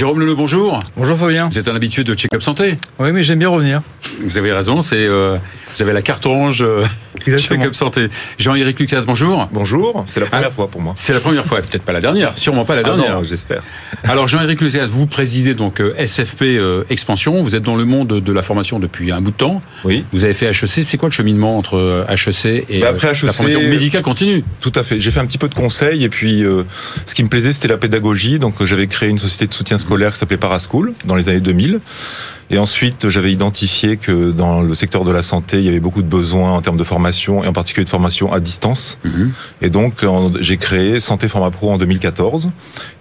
Jérôme 0.00 0.18
Leleu, 0.20 0.34
bonjour. 0.34 0.78
Bonjour 0.96 1.18
Fabien. 1.18 1.50
Vous 1.50 1.58
êtes 1.58 1.68
un 1.68 1.76
habitué 1.76 2.04
de 2.04 2.14
Check-up 2.14 2.40
Santé. 2.40 2.78
Oui, 2.98 3.12
mais 3.12 3.22
j'aime 3.22 3.38
bien 3.38 3.50
revenir. 3.50 3.82
Vous 4.24 4.38
avez 4.38 4.50
raison, 4.50 4.80
c'est 4.80 4.96
euh, 4.96 5.36
vous 5.76 5.82
avez 5.82 5.92
la 5.92 6.00
carte 6.00 6.24
orange 6.24 6.62
euh, 6.62 6.86
Check-up 7.36 7.74
Santé. 7.74 8.08
Jean-Éric 8.38 8.80
Lucas, 8.80 9.02
bonjour. 9.06 9.46
Bonjour, 9.52 10.06
c'est 10.08 10.20
la 10.20 10.24
première 10.24 10.48
Ah, 10.48 10.50
fois 10.52 10.68
pour 10.68 10.80
moi. 10.80 10.94
C'est 10.96 11.12
la 11.12 11.20
première 11.20 11.44
fois, 11.44 11.60
peut-être 11.60 11.82
pas 11.82 11.92
la 11.92 12.00
dernière, 12.00 12.32
sûrement 12.38 12.64
pas 12.64 12.76
la 12.76 12.80
Ah 12.80 12.84
dernière. 12.96 13.16
non, 13.16 13.24
j'espère. 13.24 13.62
Alors 14.04 14.26
Jean-Éric 14.26 14.62
Lucas, 14.62 14.86
vous 14.86 15.04
présidez 15.06 15.52
donc 15.52 15.82
euh, 15.82 15.92
SFP 15.98 16.44
euh, 16.44 16.84
Expansion, 16.88 17.42
vous 17.42 17.54
êtes 17.54 17.62
dans 17.62 17.76
le 17.76 17.84
monde 17.84 18.08
de 18.08 18.32
la 18.32 18.40
formation 18.42 18.78
depuis 18.78 19.12
un 19.12 19.20
bout 19.20 19.32
de 19.32 19.36
temps. 19.36 19.60
Oui, 19.84 20.06
Vous 20.14 20.24
avez 20.24 20.32
fait 20.32 20.46
HEC, 20.46 20.82
c'est 20.82 20.96
quoi 20.96 21.10
le 21.10 21.14
cheminement 21.14 21.58
entre 21.58 21.76
euh, 21.76 22.06
HEC 22.08 22.64
et 22.70 22.80
Bah, 22.80 22.86
après 22.88 23.08
la 23.08 23.12
HEC, 23.12 23.32
formation 23.32 23.60
médicale 23.60 24.00
continue? 24.00 24.44
Tout 24.62 24.72
à 24.76 24.82
fait. 24.82 24.98
J'ai 24.98 25.10
fait 25.10 25.20
un 25.20 25.26
petit 25.26 25.36
peu 25.36 25.50
de 25.50 25.54
conseils 25.54 26.04
et 26.04 26.08
puis 26.08 26.42
euh, 26.42 26.62
ce 27.04 27.14
qui 27.14 27.22
me 27.22 27.28
plaisait 27.28 27.52
c'était 27.52 27.68
la 27.68 27.76
pédagogie. 27.76 28.38
Donc 28.38 28.62
euh, 28.62 28.66
j'avais 28.66 28.86
créé 28.86 29.10
une 29.10 29.18
société 29.18 29.46
de 29.46 29.52
soutien 29.52 29.76
scolaire 29.76 29.89
qui 30.12 30.18
s'appelait 30.18 30.36
Paraschool 30.36 30.94
dans 31.04 31.14
les 31.14 31.28
années 31.28 31.40
2000. 31.40 31.80
Et 32.52 32.58
ensuite 32.58 33.08
j'avais 33.08 33.30
identifié 33.30 33.96
que 33.96 34.32
dans 34.32 34.60
le 34.60 34.74
secteur 34.74 35.04
de 35.04 35.12
la 35.12 35.22
santé 35.22 35.58
il 35.58 35.64
y 35.64 35.68
avait 35.68 35.80
beaucoup 35.80 36.02
de 36.02 36.08
besoins 36.08 36.52
en 36.52 36.60
termes 36.60 36.76
de 36.76 36.84
formation 36.84 37.44
et 37.44 37.46
en 37.46 37.52
particulier 37.52 37.84
de 37.84 37.90
formation 37.90 38.32
à 38.32 38.40
distance. 38.40 38.98
Mhm. 39.04 39.32
Et 39.62 39.70
donc 39.70 40.04
j'ai 40.40 40.56
créé 40.56 40.98
Santé 40.98 41.28
Format 41.28 41.50
Pro 41.50 41.70
en 41.70 41.78
2014 41.78 42.48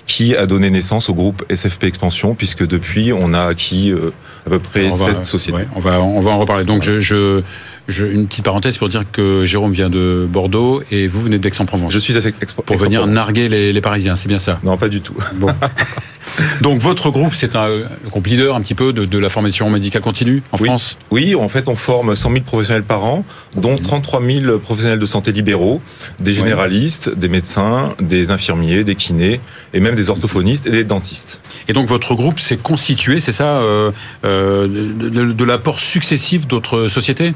qui 0.05 0.35
a 0.35 0.45
donné 0.45 0.69
naissance 0.69 1.09
au 1.09 1.13
groupe 1.13 1.43
SFP 1.49 1.85
Expansion 1.85 2.35
puisque 2.35 2.65
depuis 2.65 3.11
on 3.11 3.33
a 3.33 3.43
acquis 3.43 3.91
euh, 3.91 4.11
à 4.45 4.49
peu 4.51 4.59
près 4.59 4.91
sept 4.91 5.25
sociétés. 5.25 5.57
ouais, 5.59 5.67
on 5.75 5.79
va 5.79 6.01
on 6.01 6.19
va 6.19 6.31
en 6.31 6.37
reparler. 6.37 6.65
Donc 6.65 6.83
je, 6.83 6.99
je, 6.99 7.41
je- 7.89 8.05
une 8.05 8.27
petite 8.27 8.45
parenthèse 8.45 8.77
pour 8.77 8.87
dire 8.89 9.03
que 9.11 9.45
Jérôme 9.45 9.73
vient 9.73 9.89
de 9.89 10.27
Bordeaux 10.29 10.81
et 10.91 11.07
vous 11.07 11.21
venez 11.21 11.39
d'Aix-en-Provence. 11.39 11.91
Je 11.93 11.99
suis 11.99 12.15
à 12.15 12.19
Expo- 12.21 12.63
pour 12.65 12.77
venir 12.77 12.99
Aix-en-Provence. 13.01 13.15
narguer 13.15 13.49
les, 13.49 13.73
les 13.73 13.81
Parisiens, 13.81 14.15
c'est 14.15 14.27
bien 14.27 14.39
ça? 14.39 14.59
Non, 14.63 14.77
pas 14.77 14.87
du 14.89 15.01
tout. 15.01 15.15
Bon. 15.35 15.47
Donc 16.61 16.79
votre 16.79 17.09
groupe, 17.09 17.33
c'est 17.33 17.55
un 17.55 17.67
groupe 18.05 18.27
leader 18.27 18.55
un 18.55 18.61
petit 18.61 18.75
peu 18.75 18.93
de, 18.93 19.03
de 19.05 19.17
la 19.17 19.29
formation 19.29 19.69
médicale 19.69 20.01
continue 20.01 20.43
en 20.51 20.57
Oui. 20.59 20.67
France? 20.67 20.97
Oui, 21.11 21.35
en 21.35 21.47
fait, 21.47 21.67
on 21.67 21.75
forme 21.75 22.15
100 22.15 22.29
000 22.31 22.41
professionnels 22.43 22.83
par 22.83 23.03
an, 23.03 23.25
dont 23.55 23.77
33 23.77 24.21
000 24.23 24.59
professionnels 24.59 24.99
de 24.99 25.05
santé 25.05 25.31
libéraux, 25.31 25.81
des 26.19 26.33
généralistes, 26.33 27.09
des 27.17 27.29
médecins, 27.29 27.93
des 28.01 28.29
infirmiers, 28.31 28.83
des 28.83 28.95
kinés, 28.95 29.39
et 29.73 29.79
même 29.79 29.95
des 29.95 30.09
orthophonistes 30.09 30.67
et 30.67 30.71
des 30.71 30.83
dentistes. 30.83 31.39
Et 31.67 31.73
donc 31.73 31.87
votre 31.87 32.13
groupe 32.15 32.39
s'est 32.39 32.57
constitué, 32.57 33.19
c'est 33.19 33.31
ça, 33.31 33.57
euh, 33.57 33.91
euh, 34.25 34.67
de, 34.67 35.09
de- 35.09 35.31
de 35.33 35.43
l'apport 35.43 35.79
successif 35.79 36.47
d'autres 36.47 36.87
sociétés? 36.89 37.33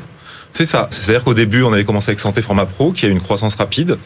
C'est 0.56 0.66
ça. 0.68 0.88
C'est-à-dire 0.92 1.24
qu'au 1.24 1.34
début, 1.34 1.64
on 1.64 1.74
avait 1.74 1.84
commencé 1.84 2.12
avec 2.12 2.20
Santé 2.20 2.44
Format 2.44 2.66
Pro, 2.68 2.92
qui 2.92 3.08
a 3.08 3.10
une 3.10 3.20
croissance 3.20 3.56
rapide, 3.56 3.98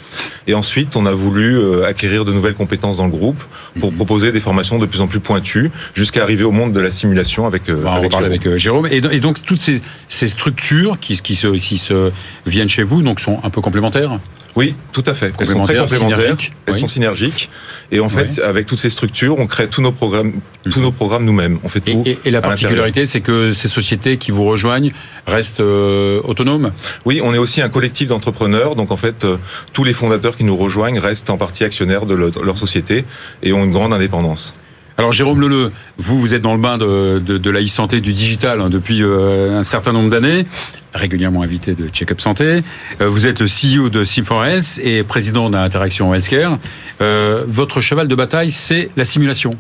et 0.48 0.54
ensuite, 0.54 0.96
on 0.96 1.06
a 1.06 1.12
voulu 1.12 1.58
euh, 1.60 1.86
acquérir 1.86 2.24
de 2.24 2.32
nouvelles 2.32 2.54
compétences 2.54 2.96
dans 2.98 3.04
le 3.06 3.12
groupe 3.12 3.44
pour 3.80 3.92
Mhm. 3.92 3.98
proposer 3.98 4.32
des 4.32 4.40
formations 4.40 4.80
de 4.80 4.86
plus 4.86 5.02
en 5.02 5.08
plus 5.08 5.20
pointues, 5.20 5.72
jusqu'à 5.94 6.24
arriver 6.24 6.46
au 6.46 6.52
monde 6.52 6.72
de 6.72 6.80
la 6.80 6.90
simulation 6.90 7.46
avec. 7.48 7.68
euh, 7.70 7.76
On 7.80 7.82
va 7.82 7.90
en 7.92 7.94
avec 7.96 8.06
reparler 8.06 8.28
Jérôme. 8.28 8.32
avec 8.42 8.48
euh, 8.48 8.58
Jérôme. 8.58 8.88
Et, 8.92 9.02
do- 9.02 9.10
et 9.12 9.20
donc 9.20 9.44
toutes 9.44 9.60
ces, 9.60 9.82
ces 10.08 10.28
structures 10.30 10.98
qui, 11.02 11.20
qui, 11.22 11.36
se, 11.36 11.48
qui 11.58 11.78
se 11.78 12.12
viennent 12.46 12.70
chez 12.70 12.84
vous, 12.84 13.02
donc 13.04 13.20
sont 13.20 13.40
un 13.44 13.50
peu 13.50 13.60
complémentaires? 13.60 14.18
Oui, 14.58 14.74
tout 14.92 15.04
à 15.06 15.14
fait. 15.14 15.32
Elles 15.40 15.48
sont 15.48 15.64
très 15.66 15.76
Complémentaires, 15.78 16.36
Elles 16.66 16.74
oui. 16.74 16.80
sont 16.80 16.88
synergiques. 16.88 17.48
Et 17.92 18.00
en 18.00 18.10
fait, 18.10 18.42
avec 18.42 18.66
toutes 18.66 18.80
ces 18.80 18.90
structures, 18.90 19.38
on 19.38 19.46
crée 19.46 19.68
tous 19.68 19.84
nos 19.84 19.92
programmes, 19.92 20.34
tous 20.64 20.80
Mhm. 20.80 20.86
nos 20.86 20.92
programmes 20.92 21.26
nous-mêmes. 21.26 21.60
On 21.64 21.70
fait 21.70 21.80
tout. 21.80 22.02
et- 22.08 22.18
et 22.26 22.32
la 22.32 22.42
particularité, 22.42 23.06
c'est 23.06 23.22
que 23.22 23.54
ces 23.54 23.68
sociétés 23.68 24.18
qui 24.18 24.32
vous 24.32 24.46
rejoignent 24.46 24.92
restent 25.28 25.60
euh, 25.60 26.22
autonomes? 26.24 26.72
Oui, 27.06 27.22
on 27.24 27.34
est 27.36 27.38
aussi 27.38 27.62
un 27.62 27.70
collectif 27.70 28.08
d'entrepreneurs. 28.10 28.76
Donc 28.76 28.92
en 28.92 28.98
fait, 28.98 29.24
euh, 29.26 29.38
tous 29.74 29.84
les 29.84 29.94
fondateurs 29.94 30.36
qui 30.36 30.44
nous 30.44 30.58
rejoignent 30.58 31.00
restent 31.00 31.30
en 31.30 31.38
partie 31.38 31.64
actionnaires 31.64 32.08
de 32.08 32.16
leur 32.16 32.58
société 32.58 33.06
et 33.44 33.54
ont 33.54 33.64
une 33.64 33.72
grande 33.72 33.94
indépendance. 33.94 34.56
Alors 35.00 35.12
Jérôme 35.12 35.42
Leleu, 35.42 35.72
vous, 35.98 36.20
vous 36.20 36.34
êtes 36.34 36.42
dans 36.42 36.56
le 36.56 36.60
bain 36.60 36.80
de, 36.80 37.20
de, 37.20 37.38
de 37.38 37.50
la 37.52 37.62
e-santé 37.62 38.02
du 38.02 38.14
digital 38.14 38.62
hein, 38.62 38.70
depuis 38.72 39.04
euh, 39.04 39.60
un 39.60 39.64
certain 39.64 39.94
nombre 39.94 40.10
d'années, 40.10 40.48
régulièrement 40.92 41.44
invité 41.44 41.76
de 41.76 41.88
Check-up 41.88 42.20
Santé. 42.20 42.64
Euh, 43.02 43.08
vous 43.08 43.28
êtes 43.28 43.44
CEO 43.44 43.90
de 43.90 44.04
Sim4Health 44.04 44.82
et 44.82 45.04
président 45.04 45.52
d'Interaction 45.52 46.12
Healthcare. 46.16 46.58
Euh, 47.04 47.44
votre 47.48 47.80
cheval 47.80 48.08
de 48.08 48.16
bataille, 48.16 48.52
c'est 48.52 48.90
la 48.98 49.06
simulation. 49.06 49.56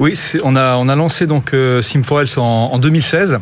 Oui, 0.00 0.14
on 0.42 0.56
a, 0.56 0.74
on 0.76 0.88
a 0.88 0.96
lancé 0.96 1.28
donc 1.28 1.54
euh, 1.54 1.80
Sim4Health 1.80 2.40
en, 2.40 2.70
en 2.72 2.78
2016. 2.80 3.38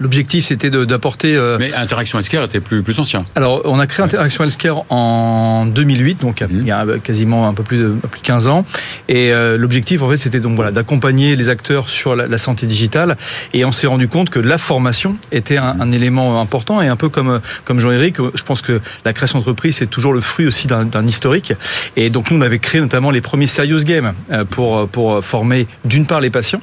L'objectif, 0.00 0.46
c'était 0.46 0.70
d'apporter. 0.70 1.36
euh, 1.36 1.56
Mais 1.58 1.72
Interaction 1.74 2.18
Healthcare 2.18 2.44
était 2.44 2.60
plus, 2.60 2.82
plus 2.82 2.98
ancien. 2.98 3.24
alors, 3.34 3.62
on 3.64 3.78
a 3.78 3.86
créé 3.86 4.04
Interaction 4.04 4.44
Healthcare 4.44 4.84
en 4.90 5.66
2008, 5.66 6.20
donc 6.20 6.40
Mhm. 6.40 6.48
il 6.52 6.66
y 6.66 6.70
a 6.70 6.84
quasiment 7.02 7.48
un 7.48 7.54
peu 7.54 7.62
plus 7.62 7.78
de 7.78 7.88
plus 8.10 8.20
de 8.20 8.26
15 8.26 8.46
ans. 8.46 8.64
Et 9.08 9.32
euh, 9.32 9.56
l'objectif, 9.58 10.02
en 10.02 10.08
fait, 10.10 10.16
c'était 10.16 10.40
donc 10.40 10.54
voilà 10.56 10.70
d'accompagner 10.70 11.36
les 11.36 11.48
acteurs 11.48 11.88
sur 11.88 12.14
la, 12.14 12.26
la 12.26 12.38
santé 12.38 12.66
digitale. 12.66 13.16
Et 13.54 13.64
on 13.64 13.72
s'est 13.72 13.86
rendu 13.86 14.08
compte 14.08 14.30
que 14.30 14.38
la 14.40 14.58
formation 14.58 15.16
était 15.32 15.56
un, 15.56 15.76
un 15.80 15.90
élément 15.90 16.40
important. 16.40 16.80
Et 16.80 16.86
un 16.88 16.96
peu 16.96 17.08
comme 17.08 17.40
comme 17.64 17.80
Jean-Éric, 17.80 18.16
je 18.34 18.42
pense 18.42 18.62
que 18.62 18.80
la 19.04 19.12
création 19.12 19.38
d'entreprise 19.38 19.76
c'est 19.76 19.86
toujours 19.90 20.12
le 20.12 20.20
fruit 20.20 20.46
aussi 20.46 20.66
d'un 20.66 20.84
d'un 20.84 21.06
historique. 21.06 21.52
Et 21.96 22.10
donc 22.10 22.30
nous, 22.30 22.38
on 22.38 22.42
avait 22.42 22.58
créé 22.58 22.80
notamment 22.80 23.10
les 23.10 23.20
premiers 23.20 23.46
serious 23.46 23.82
games 23.84 24.12
euh, 24.32 24.44
pour 24.44 24.88
pour 24.88 25.24
former 25.24 25.66
d'une 25.84 26.06
part 26.06 26.20
les 26.20 26.30
patients, 26.30 26.60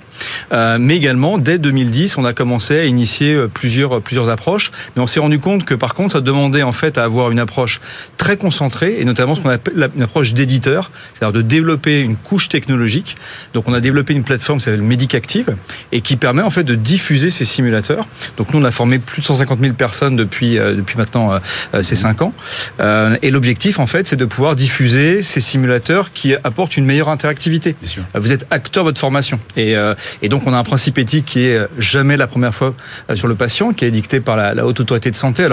euh, 0.54 0.78
mais 0.80 0.96
également 0.96 1.38
dès 1.38 1.58
2010, 1.58 2.18
on 2.18 2.26
a 2.26 2.34
commencé 2.34 2.80
à 2.80 2.86
initier 2.86 3.25
euh, 3.34 3.48
plusieurs 3.48 4.02
plusieurs 4.02 4.30
approches. 4.30 4.72
Mais 4.96 5.02
on 5.02 5.08
s'est 5.08 5.20
rendu 5.20 5.40
compte 5.40 5.66
que 5.66 5.74
par 5.74 5.94
contre, 5.94 6.14
ça 6.14 6.22
demandait 6.22 6.64
en 6.64 6.72
fait 6.72 6.98
à 6.98 7.04
avoir 7.04 7.32
une 7.32 7.40
approche 7.40 7.80
très 8.18 8.38
concentrée 8.38 8.96
et 9.00 9.06
notamment 9.06 9.36
ce 9.36 9.42
qu'on 9.42 9.50
appelle 9.50 9.90
une 9.96 10.04
approche 10.04 10.34
d'éditeur, 10.34 10.92
c'est-à-dire 11.14 11.34
de 11.34 11.42
développer 11.42 12.02
une 12.02 12.16
couche 12.16 12.50
technologique. 12.50 13.18
Donc 13.54 13.68
on 13.68 13.74
a 13.74 13.80
développé 13.80 14.14
une 14.14 14.24
plateforme 14.24 14.60
qui 14.60 14.66
s'appelle 14.66 14.82
Medicactive 14.82 15.56
et 15.92 16.02
qui 16.02 16.16
permet 16.16 16.42
en 16.42 16.50
fait 16.50 16.64
de 16.64 16.76
diffuser 16.76 17.30
ces 17.30 17.46
simulateurs. 17.46 18.08
Donc 18.38 18.54
nous 18.54 18.60
on 18.60 18.66
a 18.66 18.72
formé 18.72 19.00
plus 19.00 19.22
de 19.22 19.26
150 19.26 19.60
000 19.60 19.74
personnes 19.74 20.16
depuis 20.16 20.58
euh, 20.58 20.76
depuis 20.76 20.98
maintenant 20.98 21.34
euh, 21.34 21.40
euh, 21.74 21.84
ces 21.84 21.96
cinq 21.96 22.22
ans. 22.22 22.34
Euh, 22.80 23.18
et 23.22 23.32
l'objectif 23.32 23.80
en 23.80 23.86
fait 23.86 24.08
c'est 24.08 24.16
de 24.16 24.26
pouvoir 24.26 24.56
diffuser 24.56 25.22
ces 25.22 25.42
simulateurs 25.42 26.12
qui 26.14 26.36
apportent 26.44 26.78
une 26.78 26.86
meilleure 26.86 27.10
interactivité. 27.10 27.76
Vous 28.14 28.32
êtes 28.32 28.46
acteur 28.52 28.84
de 28.84 28.90
votre 28.90 29.00
formation. 29.00 29.40
Et, 29.56 29.76
euh, 29.76 29.96
et 30.22 30.30
donc, 30.30 30.44
on 30.46 30.54
a 30.54 30.58
un 30.58 30.64
principe 30.64 30.98
éthique 30.98 31.26
qui 31.26 31.42
est 31.48 31.56
euh, 31.56 31.68
jamais 31.78 32.18
la 32.18 32.28
première 32.28 32.54
fois 32.54 32.74
euh, 33.10 33.15
sur 33.16 33.28
le 33.28 33.36
patient, 33.36 33.74
qui 33.74 33.86
est 33.86 33.92
dicté 33.92 34.20
par 34.20 34.36
la, 34.36 34.66
haute 34.66 34.80
autorité 34.80 35.12
de 35.12 35.16
santé. 35.16 35.48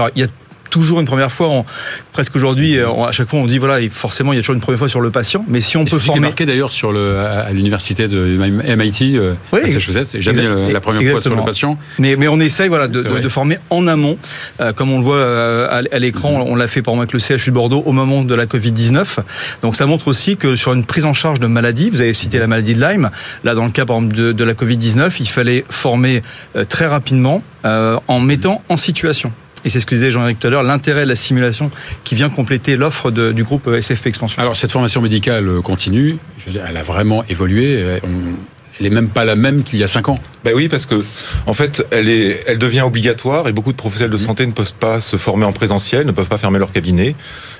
Toujours 0.72 0.99
une 1.00 1.06
première 1.06 1.31
fois, 1.31 1.49
on- 1.49 1.65
presque 2.12 2.34
aujourd'hui, 2.34 2.78
euh, 2.78 2.88
on- 2.91 3.05
à 3.05 3.12
chaque 3.12 3.28
fois, 3.28 3.38
on 3.38 3.47
dit, 3.47 3.59
voilà, 3.59 3.81
et 3.81 3.88
forcément, 3.88 4.33
il 4.33 4.37
y 4.37 4.38
a 4.38 4.43
toujours 4.43 4.55
une 4.56 4.60
première 4.62 4.78
fois 4.78 4.88
sur 4.88 5.00
le 5.03 5.10
patient. 5.10 5.44
Mais 5.49 5.60
si 5.60 5.77
on 5.77 5.83
Et 5.84 5.91
peut 5.91 5.99
former... 6.00 6.21
marqué 6.22 6.47
d'ailleurs 6.47 6.72
sur 6.72 6.91
le, 6.93 7.19
à 7.19 7.43
à 7.43 7.53
l'université 7.53 8.09
de 8.09 8.38
MIT, 8.77 9.16
euh, 9.16 9.34
Oui, 9.53 9.60
Massachusetts, 9.62 10.06
c'est 10.06 10.21
jamais 10.22 10.43
la, 10.72 10.81
première 10.81 11.10
fois 11.12 11.21
sur 11.21 11.37
le 11.37 11.44
patient. 11.44 11.77
Mais, 11.99 12.16
mais 12.16 12.27
on 12.28 12.41
essaye 12.41 12.69
voilà, 12.69 12.88
de, 12.88 13.03
de- 13.03 13.19
de 13.21 13.28
former 13.28 13.59
en 13.71 13.87
amont, 13.87 14.16
euh, 14.60 14.72
comme 14.72 14.91
on 14.91 14.99
le 14.99 15.05
voit 15.05 15.16
euh, 15.16 15.69
à, 15.71 15.83
à 15.94 15.99
l'écran, 15.99 16.44
on 16.47 16.55
l'a 16.56 16.66
fait 16.69 16.81
par 16.83 16.94
exemple 16.94 17.10
avec 17.15 17.31
le 17.31 17.37
CHU 17.39 17.50
de 17.50 17.54
Bordeaux 17.54 17.83
au 17.84 17.93
moment 17.93 18.22
de 18.25 18.34
la 18.34 18.47
Covid-19. 18.47 19.19
Donc 19.62 19.77
ça 19.77 19.87
montre 19.87 20.09
aussi 20.09 20.37
que 20.37 20.56
sur 20.56 20.72
une 20.72 20.84
prise 20.84 21.04
en 21.04 21.12
charge 21.12 21.39
de 21.41 21.47
maladie, 21.47 21.91
vous 21.91 22.00
avez 22.00 22.15
cité 22.15 22.39
la 22.39 22.47
maladie 22.47 22.75
de 22.75 22.81
Lyme, 22.81 23.10
là 23.44 23.54
dans 23.54 23.65
le 23.65 23.71
cas 23.71 23.84
par 23.84 23.97
exemple 23.97 24.15
de, 24.16 24.33
de 24.33 24.44
la 24.44 24.54
Covid-19, 24.54 25.16
il 25.21 25.28
fallait 25.28 25.65
former 25.69 26.22
euh, 26.56 26.65
très 26.65 26.87
rapidement 26.87 27.43
euh, 27.65 27.99
en 28.09 28.21
mettant 28.21 28.62
en 28.69 28.77
situation. 28.77 29.33
Et 29.64 29.70
c'est 29.70 29.80
ce 29.80 29.86
que 29.86 29.94
disait 29.94 30.10
Jean-Éric 30.10 30.38
tout 30.40 30.46
à 30.48 30.50
l'heure, 30.50 30.62
l'intérêt 30.62 31.04
de 31.04 31.08
la 31.08 31.16
simulation 31.16 31.70
qui 32.04 32.14
vient 32.14 32.30
compléter 32.30 32.76
l'offre 32.76 33.10
du 33.10 33.44
groupe 33.44 33.68
SFP 33.80 34.06
Expansion. 34.08 34.40
Alors 34.40 34.56
cette 34.56 34.72
formation 34.72 35.00
médicale 35.00 35.60
continue, 35.62 36.18
elle 36.46 36.76
a 36.76 36.82
vraiment 36.82 37.24
évolué. 37.28 37.76
euh, 37.82 37.98
elle 38.81 38.87
est 38.87 38.91
même 38.91 39.09
pas 39.09 39.25
la 39.25 39.37
même 39.37 39.62
qu'il 39.62 39.78
y 39.78 39.84
a 39.84 39.88
cinq 39.88 40.09
ans. 40.09 40.19
Ben 40.44 40.55
oui, 40.56 40.69
parce 40.69 40.87
que 40.87 41.05
en 41.47 41.53
fait, 41.55 41.87
elle 41.91 42.09
est, 42.09 42.43
elle 42.47 42.59
devient 42.59 42.81
obligatoire 42.83 43.47
et 43.47 43.53
beaucoup 43.53 43.71
de 43.72 43.77
professionnels 43.77 44.10
de 44.10 44.19
santé 44.19 44.47
ne 44.47 44.53
peuvent 44.53 44.72
pas 44.75 45.00
se 45.00 45.16
former 45.16 45.44
en 45.44 45.53
présentiel, 45.53 46.05
ne 46.06 46.12
peuvent 46.12 46.27
pas 46.28 46.38
fermer 46.38 46.59
leur 46.59 46.72
cabinet. 46.72 47.15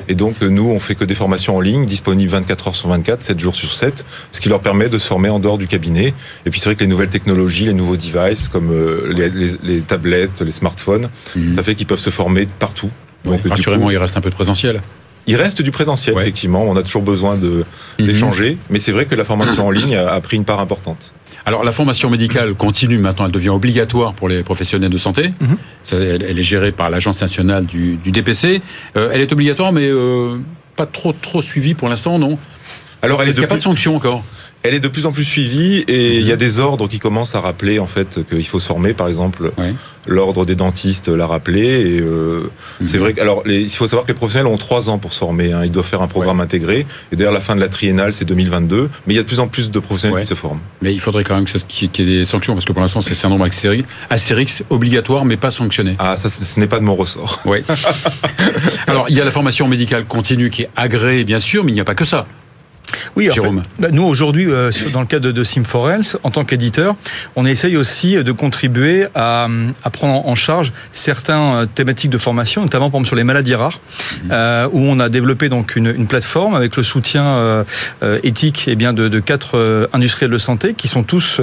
Et 0.09 0.15
donc 0.15 0.41
nous, 0.41 0.69
on 0.69 0.81
fait 0.81 0.95
que 0.95 1.05
des 1.05 1.15
formations 1.15 1.57
en 1.57 1.61
ligne, 1.61 1.87
disponibles 1.87 2.31
24 2.33 2.69
heures 2.69 2.75
sur 2.75 2.89
24, 2.89 3.23
7 3.23 3.39
jours 3.39 3.55
sur 3.55 3.73
7, 3.73 4.05
ce 4.33 4.41
qui 4.41 4.49
leur 4.49 4.61
permet 4.61 4.89
de 4.89 4.99
se 4.99 5.07
former 5.07 5.29
en 5.29 5.39
dehors 5.39 5.59
du 5.59 5.69
cabinet. 5.69 6.13
Et 6.47 6.51
puis 6.51 6.59
c'est 6.59 6.67
vrai 6.67 6.75
que 6.75 6.81
les 6.81 6.87
nouvelles 6.89 7.09
technologies, 7.11 7.67
les 7.67 7.73
nouveaux 7.75 7.97
devices 7.97 8.49
comme 8.49 8.71
euh, 8.73 9.13
les, 9.13 9.31
les- 9.31 9.55
les 9.63 9.81
tablettes, 9.81 10.41
les 10.41 10.51
smartphones, 10.53 11.09
Mhm. 11.37 11.55
ça 11.55 11.63
fait 11.63 11.75
qu'ils 11.75 11.87
peuvent 11.87 11.99
se 12.01 12.11
former 12.11 12.47
partout. 12.59 12.91
Donc, 13.25 13.41
coup, 13.43 13.91
il 13.91 13.99
reste 13.99 14.17
un 14.17 14.21
peu 14.21 14.31
de 14.31 14.35
présentiel. 14.35 14.81
Il 15.27 15.37
reste 15.37 15.63
du 15.63 15.71
présentiel, 15.71 16.15
Ouais. 16.15 16.23
effectivement. 16.23 16.65
On 16.65 16.77
a 16.77 16.83
toujours 16.83 17.03
besoin 17.03 17.37
Mhm. 17.37 17.65
d'échanger, 17.99 18.59
mais 18.71 18.81
c'est 18.81 18.93
vrai 18.93 19.07
que 19.07 19.15
la 19.15 19.25
formation 19.25 19.67
en 19.69 19.71
ligne 19.71 19.97
a, 19.97 20.13
a 20.13 20.21
pris 20.21 20.37
une 20.37 20.45
part 20.45 20.61
importante. 20.61 21.13
Alors 21.45 21.65
la 21.65 21.73
formation 21.73 22.09
médicale 22.09 22.55
continue 22.55 22.99
maintenant, 22.99 23.27
elle 23.27 23.33
devient 23.33 23.49
obligatoire 23.49 24.15
pour 24.15 24.29
les 24.29 24.43
professionnels 24.45 24.91
de 24.91 24.99
santé. 24.99 25.33
Mhm. 25.41 25.57
Ça, 25.83 25.97
elle, 25.97 26.23
elle 26.23 26.39
est 26.39 26.43
gérée 26.45 26.71
par 26.73 26.89
l'agence 26.91 27.21
nationale 27.21 27.67
du, 27.67 27.97
du 27.97 28.13
DPC. 28.13 28.63
Euh, 28.97 29.11
elle 29.13 29.21
est 29.21 29.33
obligatoire, 29.33 29.73
mais 29.73 29.89
euh, 29.89 30.37
pas 30.77 30.87
trop 30.87 31.13
trop 31.13 31.43
suivie 31.43 31.75
pour 31.75 31.89
l'instant, 31.89 32.19
non? 32.19 32.39
Alors, 33.03 33.21
elle 33.23 33.29
est 33.29 33.33
il 33.33 33.39
n'y 33.39 33.45
a 33.45 33.49
pas 33.49 33.57
de 33.57 33.63
sanction 33.63 33.97
encore 33.97 34.23
elle 34.63 34.75
est 34.75 34.81
de 34.81 34.89
plus 34.89 35.07
en 35.07 35.13
plus 35.13 35.25
suivie 35.25 35.85
et 35.89 36.19
il 36.19 36.27
y 36.27 36.31
a 36.31 36.35
mhm. 36.35 36.41
des 36.41 36.61
ordres 36.61 36.89
qui 36.89 36.99
commencent 36.99 37.35
à 37.35 37.41
rappeler 37.41 37.79
en 37.79 37.87
fait 37.87 38.21
qu'il 38.29 38.47
faut 38.47 38.61
se 38.61 38.67
former. 38.67 38.93
Par 38.95 39.09
exemple, 39.09 39.53
l'ordre 40.07 40.45
des 40.45 40.55
dentistes 40.55 41.09
l'a 41.09 41.27
rappelé. 41.27 41.63
Et 41.63 42.01
euh, 42.01 42.51
mhm. 42.81 42.87
c'est 42.87 42.99
vrai. 42.99 43.15
Alors, 43.21 43.43
il 43.47 43.71
faut 43.71 43.87
savoir 43.87 44.05
que 44.05 44.13
les 44.13 44.17
professionnels 44.17 44.47
ont 44.47 44.59
trois 44.59 44.91
ans 44.91 44.99
pour 44.99 45.13
se 45.13 45.19
former. 45.19 45.53
Hein. 45.53 45.63
Ils 45.65 45.71
doivent 45.71 45.87
faire 45.87 46.03
un 46.03 46.09
programme 46.09 46.41
intégré. 46.41 46.87
Et 47.11 47.17
d'ailleurs, 47.17 47.33
la 47.33 47.41
fin 47.41 47.57
de 47.57 47.61
la 47.61 47.69
triennale, 47.69 48.15
c'est 48.15 48.25
2022. 48.25 48.91
Mais 49.07 49.15
il 49.15 49.17
y 49.17 49.21
a 49.21 49.23
de 49.23 49.27
plus 49.27 49.41
en 49.41 49.49
plus 49.49 49.71
de 49.71 49.79
professionnels 49.79 50.21
qui 50.21 50.29
se 50.29 50.35
forment. 50.35 50.61
Mais 50.81 50.93
il 50.93 51.01
faudrait 51.01 51.25
quand 51.25 51.35
même 51.35 51.45
qu'il 51.45 51.89
y 51.89 52.03
ait 52.03 52.19
des 52.21 52.25
sanctions 52.25 52.55
parce 52.55 52.65
que 52.65 52.73
pour 52.73 52.83
l'instant, 52.83 53.01
c'est 53.01 53.27
un 53.27 53.31
nombre 53.31 53.49
Astérix 54.11 54.63
obligatoire, 54.71 55.25
mais 55.25 55.37
pas 55.37 55.51
sanctionné. 55.51 55.97
Ah, 55.99 56.17
ça, 56.17 56.31
ce 56.31 56.61
n'est 56.61 56.67
pas 56.67 56.79
de 56.79 56.85
mon 56.85 56.95
ressort. 56.95 57.41
Oui. 57.45 57.59
Alors, 58.87 59.07
il 59.09 59.17
y 59.17 59.21
a 59.21 59.25
la 59.25 59.31
formation 59.31 59.67
médicale 59.69 60.05
continue 60.05 60.51
qui 60.51 60.63
est 60.63 60.71
agréée, 60.77 61.25
bien 61.25 61.41
sûr, 61.41 61.65
mais 61.65 61.73
il 61.73 61.75
n'y 61.75 61.81
a 61.81 61.85
pas 61.85 61.95
que 61.95 62.05
ça. 62.05 62.27
Oui, 63.17 63.29
Jérôme. 63.33 63.65
Bah, 63.79 63.89
nous 63.93 64.05
aujourd'hui, 64.05 64.47
euh, 64.49 64.71
dans 64.93 65.01
le 65.01 65.07
cadre 65.07 65.27
de, 65.27 65.33
de 65.33 65.45
sim 65.45 65.63
en 66.23 66.31
tant 66.31 66.45
qu'éditeur, 66.45 66.97
on 67.37 67.47
essaye 67.47 67.77
aussi 67.77 68.17
de 68.17 68.33
contribuer 68.33 69.07
à, 69.15 69.49
prendre 69.93 70.27
en 70.27 70.35
charge 70.35 70.73
certaines 70.93 71.37
euh, 71.37 71.67
thématiques 71.67 72.11
de 72.11 72.19
formation, 72.19 72.63
notamment 72.63 72.91
par 72.91 72.99
exemple 72.99 73.09
sur 73.09 73.17
les 73.17 73.25
maladies 73.25 73.55
rares, 73.55 73.81
mhm. 74.25 74.31
euh, 74.33 74.69
où 74.73 74.81
on 74.81 75.01
a 75.01 75.09
développé 75.09 75.49
donc 75.49 75.77
une, 75.77 76.07
plateforme 76.07 76.55
avec 76.55 76.77
le 76.77 76.83
soutien 76.83 77.65
éthique 78.23 78.67
et 78.67 78.73
eh 78.73 78.77
bien 78.77 78.93
de, 78.93 79.09
de 79.09 79.21
quatre 79.21 79.89
industriels 79.93 80.31
de 80.31 80.39
santé 80.39 80.75
qui 80.75 80.89
sont 80.89 81.05
tous 81.05 81.41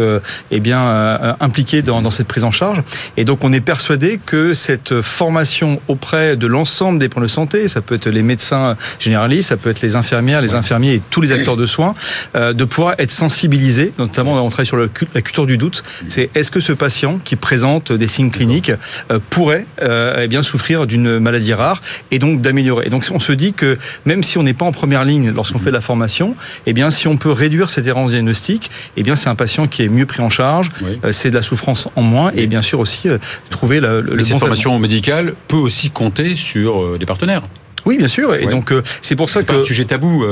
eh 0.51 0.59
bien 0.59 1.35
impliqués 1.39 1.81
dans, 1.81 2.01
dans, 2.01 2.11
cette 2.11 2.27
prise 2.27 2.43
en 2.43 2.51
charge. 2.51 2.83
Et 3.15 3.23
donc 3.23 3.43
on 3.43 3.53
est 3.53 3.61
persuadé 3.61 4.19
que 4.23 4.53
cette 4.53 5.01
formation 5.01 5.81
auprès 5.87 6.35
de 6.35 6.45
l'ensemble 6.45 6.99
des 6.99 7.09
points 7.09 7.23
de 7.23 7.27
santé, 7.27 7.67
ça 7.67 7.81
peut 7.81 7.95
être 7.95 8.09
les 8.09 8.21
médecins 8.21 8.75
généralistes, 8.99 9.49
ça 9.49 9.57
peut 9.57 9.69
être 9.69 9.81
les 9.81 9.95
infirmières, 9.95 10.41
les 10.41 10.53
infirmiers 10.53 10.95
et 10.95 11.01
tous 11.09 11.21
les 11.21 11.31
acteurs 11.39 11.57
de 11.57 11.65
soins, 11.65 11.95
euh, 12.35 12.53
de 12.53 12.65
pouvoir 12.65 12.95
être 12.97 13.11
sensibilisés, 13.11 13.93
notamment 13.97 14.43
on 14.43 14.49
travaille 14.49 14.65
sur 14.65 14.77
la 14.77 14.87
culture 15.21 15.45
du 15.45 15.57
doute. 15.57 15.83
C'est 16.07 16.29
est-ce 16.35 16.51
que 16.51 16.59
ce 16.59 16.73
patient 16.73 17.19
qui 17.23 17.35
présente 17.35 17.91
des 17.91 18.07
signes 18.07 18.31
cliniques 18.31 18.71
euh, 19.11 19.19
pourrait 19.29 19.65
euh, 19.81 20.13
eh 20.21 20.27
bien 20.27 20.43
souffrir 20.43 20.87
d'une 20.87 21.19
maladie 21.19 21.53
rare 21.53 21.81
et 22.11 22.19
donc 22.19 22.41
d'améliorer? 22.41 22.87
Et 22.87 22.89
donc 22.89 23.05
on 23.11 23.19
se 23.19 23.31
dit 23.31 23.53
que 23.53 23.77
même 24.05 24.23
si 24.23 24.37
on 24.37 24.43
n'est 24.43 24.53
pas 24.53 24.65
en 24.65 24.71
première 24.71 25.05
ligne 25.05 25.31
lorsqu'on 25.31 25.59
fait 25.59 25.69
de 25.69 25.75
la 25.75 25.81
formation, 25.81 26.35
eh 26.65 26.73
bien 26.73 26.91
si 26.91 27.07
on 27.07 27.17
peut 27.17 27.31
réduire 27.31 27.69
cette 27.69 27.87
errance 27.87 28.11
diagnostique, 28.11 28.69
eh 28.97 29.03
bien 29.03 29.15
c'est 29.15 29.29
un 29.29 29.35
patient 29.35 29.67
qui 29.67 29.83
est 29.83 29.89
mieux 29.89 30.05
pris 30.05 30.21
en 30.21 30.29
charge, 30.29 30.71
c'est 31.11 31.29
de 31.29 31.35
la 31.35 31.41
souffrance 31.41 31.87
en 31.95 32.01
moins 32.01 32.31
et 32.35 32.47
bien 32.47 32.61
sûr 32.61 32.79
aussi 32.79 33.07
trouver 33.49 33.79
le, 33.79 34.01
le 34.01 34.23
cette 34.23 34.37
formation 34.37 34.77
médicale 34.79 35.33
peut 35.47 35.57
aussi 35.57 35.89
compter 35.89 36.35
sur 36.35 36.97
des 36.97 37.05
partenaires. 37.05 37.43
Oui, 37.85 37.97
bien 37.97 38.07
sûr. 38.07 38.35
Et 38.35 38.45
donc 38.45 38.73
c'est 39.01 39.15
pour 39.15 39.29
ça 39.29 39.41
que 39.41 39.47
pas 39.47 39.59
un 39.59 39.63
sujet 39.63 39.85
tabou. 39.85 40.25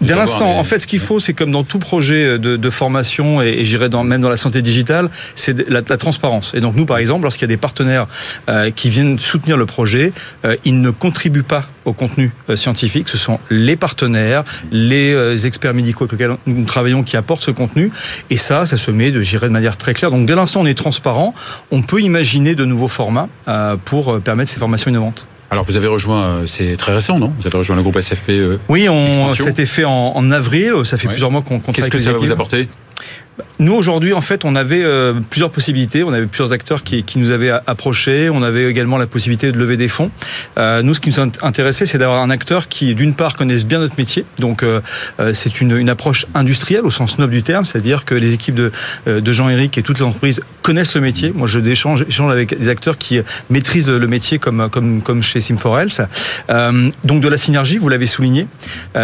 Dès 0.00 0.14
l'instant, 0.14 0.58
en 0.58 0.64
fait, 0.64 0.78
ce 0.80 0.86
qu'il 0.86 1.00
faut, 1.00 1.20
c'est 1.20 1.32
comme 1.32 1.50
dans 1.50 1.64
tout 1.64 1.78
projet 1.78 2.38
de, 2.38 2.56
de 2.56 2.70
formation, 2.70 3.40
et, 3.40 3.48
et 3.48 3.64
j'irai 3.64 3.88
dans, 3.88 4.04
même 4.04 4.20
dans 4.20 4.28
la 4.28 4.36
santé 4.36 4.60
digitale, 4.60 5.10
c'est 5.34 5.68
la, 5.68 5.80
la, 5.88 5.96
transparence. 5.96 6.52
Et 6.54 6.60
donc 6.60 6.76
nous, 6.76 6.84
par 6.84 6.98
exemple, 6.98 7.22
lorsqu'il 7.22 7.42
y 7.42 7.50
a 7.50 7.54
des 7.54 7.56
partenaires 7.56 8.06
euh, 8.48 8.70
qui 8.70 8.90
viennent 8.90 9.18
soutenir 9.18 9.56
le 9.56 9.64
projet, 9.64 10.12
euh, 10.44 10.56
ils 10.64 10.80
ne 10.80 10.90
contribuent 10.90 11.42
pas 11.42 11.68
au 11.86 11.92
contenu 11.94 12.32
euh, 12.50 12.56
scientifique. 12.56 13.08
Ce 13.08 13.16
sont 13.16 13.40
les 13.48 13.76
partenaires, 13.76 14.44
les 14.70 15.14
euh, 15.14 15.36
experts 15.38 15.72
médicaux 15.72 16.04
avec 16.04 16.12
lesquels 16.12 16.36
nous 16.46 16.64
travaillons 16.64 17.02
qui 17.02 17.16
apportent 17.16 17.44
ce 17.44 17.50
contenu. 17.50 17.90
Et 18.28 18.36
ça, 18.36 18.66
ça 18.66 18.76
se 18.76 18.90
met, 18.90 19.10
de, 19.10 19.22
j'irai 19.22 19.48
de 19.48 19.52
manière 19.52 19.78
très 19.78 19.94
claire. 19.94 20.10
Donc 20.10 20.26
dès 20.26 20.34
l'instant, 20.34 20.60
on 20.60 20.66
est 20.66 20.76
transparent. 20.76 21.34
On 21.70 21.80
peut 21.80 22.02
imaginer 22.02 22.54
de 22.54 22.64
nouveaux 22.64 22.88
formats 22.88 23.28
pour 23.84 24.20
permettre 24.20 24.50
ces 24.50 24.58
formations 24.58 24.90
innovantes. 24.90 25.26
Alors 25.50 25.64
vous 25.64 25.76
avez 25.76 25.86
rejoint, 25.86 26.24
euh, 26.24 26.46
c'est 26.46 26.76
très 26.76 26.92
récent, 26.92 27.18
non? 27.18 27.32
Vous 27.38 27.46
avez 27.46 27.56
rejoint 27.56 27.76
le 27.76 27.82
groupe 27.82 27.96
SFP. 27.96 28.30
Euh, 28.30 28.58
oui, 28.68 28.88
on 28.88 29.34
s'était 29.34 29.66
fait 29.66 29.84
en, 29.84 30.12
en, 30.14 30.30
avril. 30.30 30.72
Ça 30.84 30.98
fait 30.98 31.08
plusieurs 31.08 31.30
mois 31.30 31.42
qu'on 31.42 31.60
qu 31.60 31.72
Qu'est-ce 31.72 31.90
que 31.90 31.98
ça 31.98 32.12
va 32.12 32.18
vous 32.18 32.32
apporter? 32.32 32.68
Nous 33.58 33.72
aujourd'hui, 33.72 34.12
en 34.12 34.20
fait, 34.20 34.44
on 34.44 34.54
avait 34.54 34.84
euh, 34.84 35.14
plusieurs 35.30 35.50
possibilités. 35.50 36.02
On 36.04 36.12
avait 36.12 36.26
plusieurs 36.26 36.52
acteurs 36.52 36.82
qui, 36.82 37.02
qui, 37.02 37.18
nous 37.18 37.30
avaient 37.30 37.50
approchés. 37.50 38.30
On 38.30 38.42
avait 38.42 38.68
également 38.68 38.98
la 38.98 39.06
possibilité 39.06 39.50
de 39.50 39.58
lever 39.58 39.76
des 39.76 39.88
fonds. 39.88 40.10
Euh, 40.58 40.82
nous, 40.82 40.94
ce 40.94 41.00
qui 41.00 41.10
nous 41.10 41.20
intéressait, 41.20 41.86
c'est 41.86 41.98
d'avoir 41.98 42.22
un 42.22 42.30
acteur 42.30 42.68
qui, 42.68 42.94
d'une 42.94 43.14
part, 43.14 43.34
connaisse 43.34 43.64
bien 43.64 43.78
notre 43.78 43.96
métier. 43.96 44.24
Donc, 44.38 44.62
euh, 44.62 44.80
euh, 45.20 45.32
c'est 45.32 45.60
une, 45.60 45.76
une, 45.76 45.88
approche 45.88 46.26
industrielle 46.34 46.84
au 46.84 46.90
sens 46.90 47.18
noble 47.18 47.32
du 47.32 47.42
terme, 47.42 47.64
c'est-à-dire 47.64 48.04
que 48.04 48.14
les 48.14 48.34
équipes 48.34 48.54
de, 48.54 48.72
euh, 49.06 49.20
de 49.20 49.32
Jean-Éric 49.32 49.78
et 49.78 49.82
toutes 49.82 49.98
les 49.98 50.04
entreprises 50.04 50.42
connaissent 50.62 50.94
le 50.94 51.00
métier. 51.00 51.32
Moi, 51.34 51.46
je 51.46 51.60
échange, 51.60 52.04
échange 52.08 52.30
avec 52.30 52.58
des 52.58 52.68
acteurs 52.68 52.98
qui 52.98 53.20
maîtrisent 53.50 53.88
le 53.88 54.06
métier, 54.06 54.38
comme 54.38 54.68
comme 54.70 55.02
comme 55.02 55.22
chez 55.22 55.40
Sim4Health. 55.40 56.06
donc, 57.04 57.22
de 57.22 57.28
la 57.28 57.38
synergie, 57.38 57.78
vous 57.78 57.88
l'avez 57.88 58.06
souligné. 58.06 58.46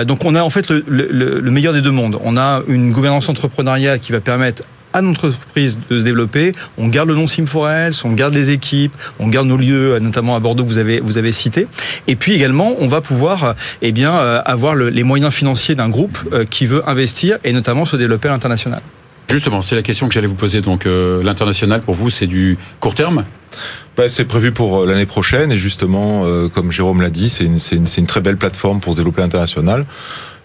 donc, 0.04 0.24
on 0.24 0.34
a 0.34 0.42
en 0.42 0.50
fait 0.50 0.68
le, 0.70 0.84
le, 0.86 1.40
le 1.40 1.50
meilleur 1.50 1.72
des 1.72 1.80
deux 1.80 1.90
mondes. 1.90 2.18
On 2.22 2.36
a 2.36 2.62
une 2.68 2.92
gouvernance 2.92 3.28
entrepreneuriale 3.28 4.00
qui 4.00 4.12
va 4.12 4.20
permettre 4.22 4.62
à 4.92 5.02
notre 5.02 5.28
entreprise 5.28 5.78
de 5.90 5.98
se 5.98 6.04
développer. 6.04 6.52
On 6.78 6.88
garde 6.88 7.08
le 7.08 7.14
nom 7.14 7.26
Sim4Health, 7.26 8.02
on 8.04 8.12
garde 8.12 8.34
les 8.34 8.50
équipes, 8.50 8.94
on 9.18 9.28
garde 9.28 9.46
nos 9.46 9.56
lieux, 9.56 9.98
notamment 9.98 10.36
à 10.36 10.40
Bordeaux 10.40 10.64
que 10.64 10.68
vous 10.68 10.78
avez 10.78 11.00
vous 11.00 11.18
avez 11.18 11.32
cité. 11.32 11.66
Et 12.08 12.16
puis 12.16 12.32
également, 12.34 12.74
on 12.78 12.88
va 12.88 13.00
pouvoir 13.00 13.54
eh 13.80 13.92
bien 13.92 14.14
euh, 14.14 14.42
avoir 14.44 14.74
les 14.74 15.02
moyens 15.02 15.32
financiers 15.32 15.74
d'un 15.74 15.88
groupe 15.88 16.18
euh, 16.32 16.44
qui 16.44 16.66
veut 16.66 16.88
investir 16.88 17.38
et 17.44 17.52
notamment 17.52 17.84
se 17.84 17.96
développer 17.96 18.28
à 18.28 18.32
l'international. 18.32 18.80
Justement, 19.28 19.62
c'est 19.62 19.76
la 19.76 19.82
question 19.82 20.08
que 20.08 20.14
j'allais 20.14 20.26
vous 20.26 20.34
poser. 20.34 20.60
Donc, 20.60 20.84
euh, 20.84 21.22
l'international 21.22 21.80
pour 21.80 21.94
vous, 21.94 22.10
c'est 22.10 22.26
du 22.26 22.58
court 22.80 22.94
terme? 22.94 23.24
Bah, 23.96 24.08
c'est 24.08 24.24
prévu 24.24 24.52
pour 24.52 24.84
l'année 24.84 25.06
prochaine 25.06 25.52
et 25.52 25.56
justement, 25.56 26.24
comme 26.48 26.70
Jérôme 26.70 27.02
l'a 27.02 27.10
dit, 27.10 27.28
c'est 27.28 27.44
une, 27.44 27.58
une, 27.72 27.86
une, 27.98 28.06
très 28.06 28.20
belle 28.20 28.38
plateforme 28.38 28.80
pour 28.80 28.92
se 28.92 28.96
développer 28.96 29.20
à 29.20 29.24
l'international. 29.24 29.84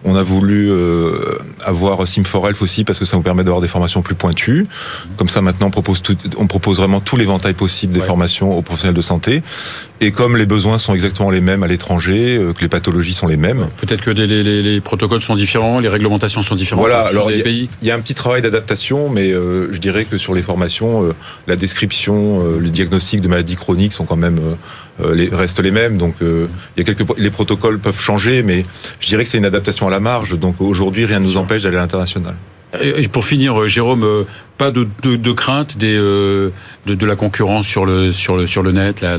On 0.06 0.16
a 0.16 0.24
voulu 0.24 0.70
euh, 0.70 1.40
avoir 1.66 2.04
Sim4Health 2.04 2.62
aussi 2.62 2.84
parce 2.84 3.00
que 3.00 3.06
ça 3.06 3.18
nous 3.18 3.24
permet 3.24 3.44
d'avoir 3.44 3.62
des 3.62 3.68
formations 3.68 4.02
plus 4.02 4.16
pointues. 4.16 4.66
Comme 5.18 5.28
ça, 5.28 5.42
maintenant, 5.42 5.68
on 5.68 5.72
propose, 5.72 6.02
tout, 6.02 6.16
on 6.38 6.48
propose 6.48 6.78
vraiment 6.78 7.00
tout 7.00 7.18
l'éventail 7.18 7.54
possible 7.54 7.94
des 7.94 8.02
formations 8.02 8.58
aux 8.58 8.62
professionnels 8.62 8.96
de 8.96 9.02
santé. 9.02 9.42
Et 10.00 10.12
comme 10.12 10.38
les 10.38 10.46
besoins 10.46 10.78
sont 10.78 10.94
exactement 10.94 11.32
les 11.32 11.42
mêmes 11.42 11.64
à 11.64 11.68
l'étranger, 11.68 12.38
euh, 12.38 12.54
que 12.54 12.62
les 12.62 12.68
pathologies 12.68 13.14
sont 13.14 13.28
les 13.28 13.38
mêmes. 13.38 13.70
Peut-être 13.78 14.04
que 14.04 14.12
les, 14.12 14.28
les, 14.28 14.62
les, 14.62 14.82
protocoles 14.82 15.24
sont 15.24 15.36
différents, 15.36 15.80
les 15.80 15.88
réglementations 15.88 16.44
sont 16.44 16.56
différentes. 16.56 16.86
Voilà, 16.86 17.02
alors 17.02 17.32
il 17.32 17.48
y, 17.48 17.70
y, 17.88 17.92
a 17.92 17.96
un 17.96 18.00
petit 18.00 18.14
travail 18.14 18.42
d'adaptation, 18.42 19.10
mais 19.10 19.32
euh, 19.32 19.74
je 19.74 19.80
dirais 19.80 20.06
que 20.06 20.18
sur 20.18 20.36
les 20.36 20.44
formations, 20.44 21.04
euh, 21.04 21.16
la 21.48 21.56
description, 21.56 22.44
euh, 22.46 22.60
le 22.60 22.70
diagnostic 22.70 23.22
de 23.22 23.28
maladies 23.28 23.56
chroniques 23.56 23.94
sont 23.94 24.06
quand 24.06 24.16
même 24.16 24.40
les, 25.14 25.30
restent 25.30 25.62
les 25.62 25.72
mêmes. 25.72 25.98
Donc 25.98 26.16
il 26.22 26.48
y 26.78 26.82
a 26.82 26.84
quelques 26.84 27.18
les 27.18 27.30
protocoles 27.30 27.80
peuvent 27.80 28.00
changer, 28.00 28.44
mais 28.44 28.66
je 29.00 29.08
dirais 29.08 29.24
que 29.24 29.30
c'est 29.30 29.38
une 29.38 29.46
adaptation 29.46 29.88
à 29.88 29.92
la 29.92 30.00
marge. 30.00 30.38
Donc 30.38 30.62
aujourd'hui, 30.62 31.06
rien 31.06 31.20
ne 31.20 31.26
nous 31.26 31.38
empêche 31.38 31.64
d'aller 31.64 31.78
à 31.78 31.82
l'international. 31.82 32.36
Et 32.82 33.08
pour 33.08 33.26
finir, 33.26 33.68
Jérôme, 33.68 34.26
pas 34.58 34.72
de, 34.72 34.88
de, 35.02 35.16
de 35.16 35.32
crainte 35.32 35.78
des, 35.78 35.96
de, 35.96 36.52
de, 36.86 37.06
la 37.06 37.16
concurrence 37.16 37.66
sur 37.66 37.86
le, 37.86 38.12
sur 38.12 38.36
le, 38.36 38.46
sur 38.46 38.62
le 38.62 38.74
net, 38.74 39.02
la 39.02 39.18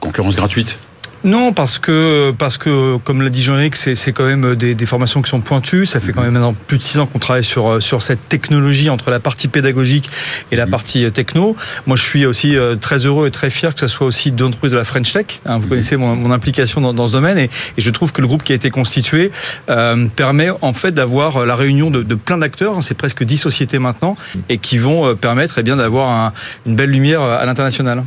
concurrence 0.00 0.34
gratuite? 0.36 0.78
Non, 1.24 1.52
parce 1.52 1.78
que, 1.78 2.32
parce 2.32 2.58
que 2.58 2.96
comme 2.98 3.22
l'a 3.22 3.28
dit 3.28 3.42
Jean-Éric, 3.42 3.76
c'est 3.76 4.12
quand 4.12 4.24
même 4.24 4.56
des, 4.56 4.74
des, 4.74 4.86
formations 4.86 5.22
qui 5.22 5.30
sont 5.30 5.40
pointues. 5.40 5.86
Ça 5.86 6.00
fait 6.00 6.12
quand 6.12 6.22
même 6.22 6.32
maintenant 6.32 6.54
plus 6.66 6.78
de 6.78 6.82
six 6.82 6.98
ans 6.98 7.06
qu'on 7.06 7.20
travaille 7.20 7.44
sur, 7.44 7.80
sur 7.80 8.02
cette 8.02 8.28
technologie 8.28 8.90
entre 8.90 9.10
la 9.10 9.20
partie 9.20 9.46
pédagogique 9.46 10.10
et 10.50 10.56
la 10.56 10.66
partie 10.66 11.04
euh, 11.04 11.10
techno. 11.10 11.56
Moi, 11.86 11.96
je 11.96 12.02
suis 12.02 12.26
aussi 12.26 12.56
euh, 12.56 12.74
très 12.74 13.06
heureux 13.06 13.28
et 13.28 13.30
très 13.30 13.50
fier 13.50 13.72
que 13.72 13.80
ce 13.80 13.86
soit 13.86 14.06
aussi 14.06 14.32
deux 14.32 14.46
entreprises 14.46 14.72
de 14.72 14.76
la 14.76 14.84
French 14.84 15.12
Tech. 15.12 15.40
Hein, 15.46 15.58
vous 15.58 15.68
connaissez 15.68 15.96
mon, 15.96 16.16
mon 16.16 16.32
implication 16.32 16.80
dans, 16.80 16.92
dans, 16.92 17.06
ce 17.06 17.12
domaine 17.12 17.38
et, 17.38 17.50
et, 17.76 17.82
je 17.82 17.90
trouve 17.90 18.12
que 18.12 18.20
le 18.20 18.26
groupe 18.26 18.42
qui 18.42 18.52
a 18.52 18.56
été 18.56 18.70
constitué 18.70 19.30
euh, 19.70 20.06
permet 20.16 20.50
en 20.60 20.72
fait 20.72 20.90
d'avoir 20.90 21.46
la 21.46 21.54
réunion 21.54 21.90
de, 21.90 22.02
de 22.02 22.14
plein 22.16 22.38
d'acteurs. 22.38 22.78
Hein, 22.78 22.82
c'est 22.82 22.94
presque 22.94 23.22
dix 23.22 23.38
sociétés 23.38 23.78
maintenant 23.78 24.16
et 24.48 24.58
qui 24.58 24.78
vont 24.78 25.06
euh, 25.06 25.14
permettre 25.14 25.56
eh 25.58 25.62
bien 25.62 25.76
d'avoir 25.76 26.08
un, 26.08 26.32
une 26.66 26.74
belle 26.74 26.90
lumière 26.90 27.22
à 27.22 27.44
l'international. 27.44 28.02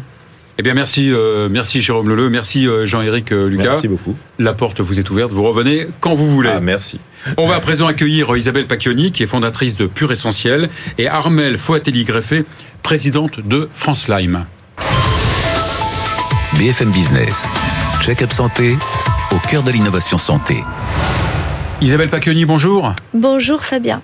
Eh 0.57 0.63
bien, 0.63 0.73
merci, 0.73 1.11
euh, 1.11 1.49
merci 1.49 1.81
Jérôme 1.81 2.07
Leleu, 2.07 2.29
merci 2.29 2.65
euh, 2.65 2.85
Jean-Éric 2.85 3.33
euh, 3.33 3.49
Lucas. 3.49 3.71
Merci 3.71 3.89
beaucoup. 3.89 4.15
La 4.39 4.53
porte 4.53 4.79
vous 4.79 4.99
est 4.99 5.09
ouverte, 5.09 5.33
vous 5.33 5.43
revenez 5.43 5.87
quand 5.99 6.15
vous 6.15 6.27
voulez. 6.27 6.51
Ah, 6.55 6.61
merci. 6.61 6.99
On 7.35 7.45
va 7.45 7.55
à 7.55 7.59
présent 7.59 7.87
accueillir 7.87 8.35
Isabelle 8.37 8.65
Pacchioni, 8.65 9.11
qui 9.11 9.23
est 9.23 9.27
fondatrice 9.27 9.75
de 9.75 9.85
Pure 9.85 10.13
Essentiel, 10.13 10.69
et 10.97 11.09
Armel 11.09 11.57
Fouatelli-Greffé, 11.57 12.45
présidente 12.83 13.41
de 13.45 13.67
France 13.73 14.07
Lyme. 14.07 14.45
BFM 16.57 16.91
Business, 16.91 17.49
check-up 18.01 18.31
santé, 18.31 18.77
au 19.31 19.47
cœur 19.49 19.63
de 19.63 19.71
l'innovation 19.71 20.17
santé. 20.17 20.63
Isabelle 21.81 22.09
Pacchioni, 22.09 22.45
bonjour. 22.45 22.93
Bonjour 23.13 23.61
Fabien. 23.65 24.01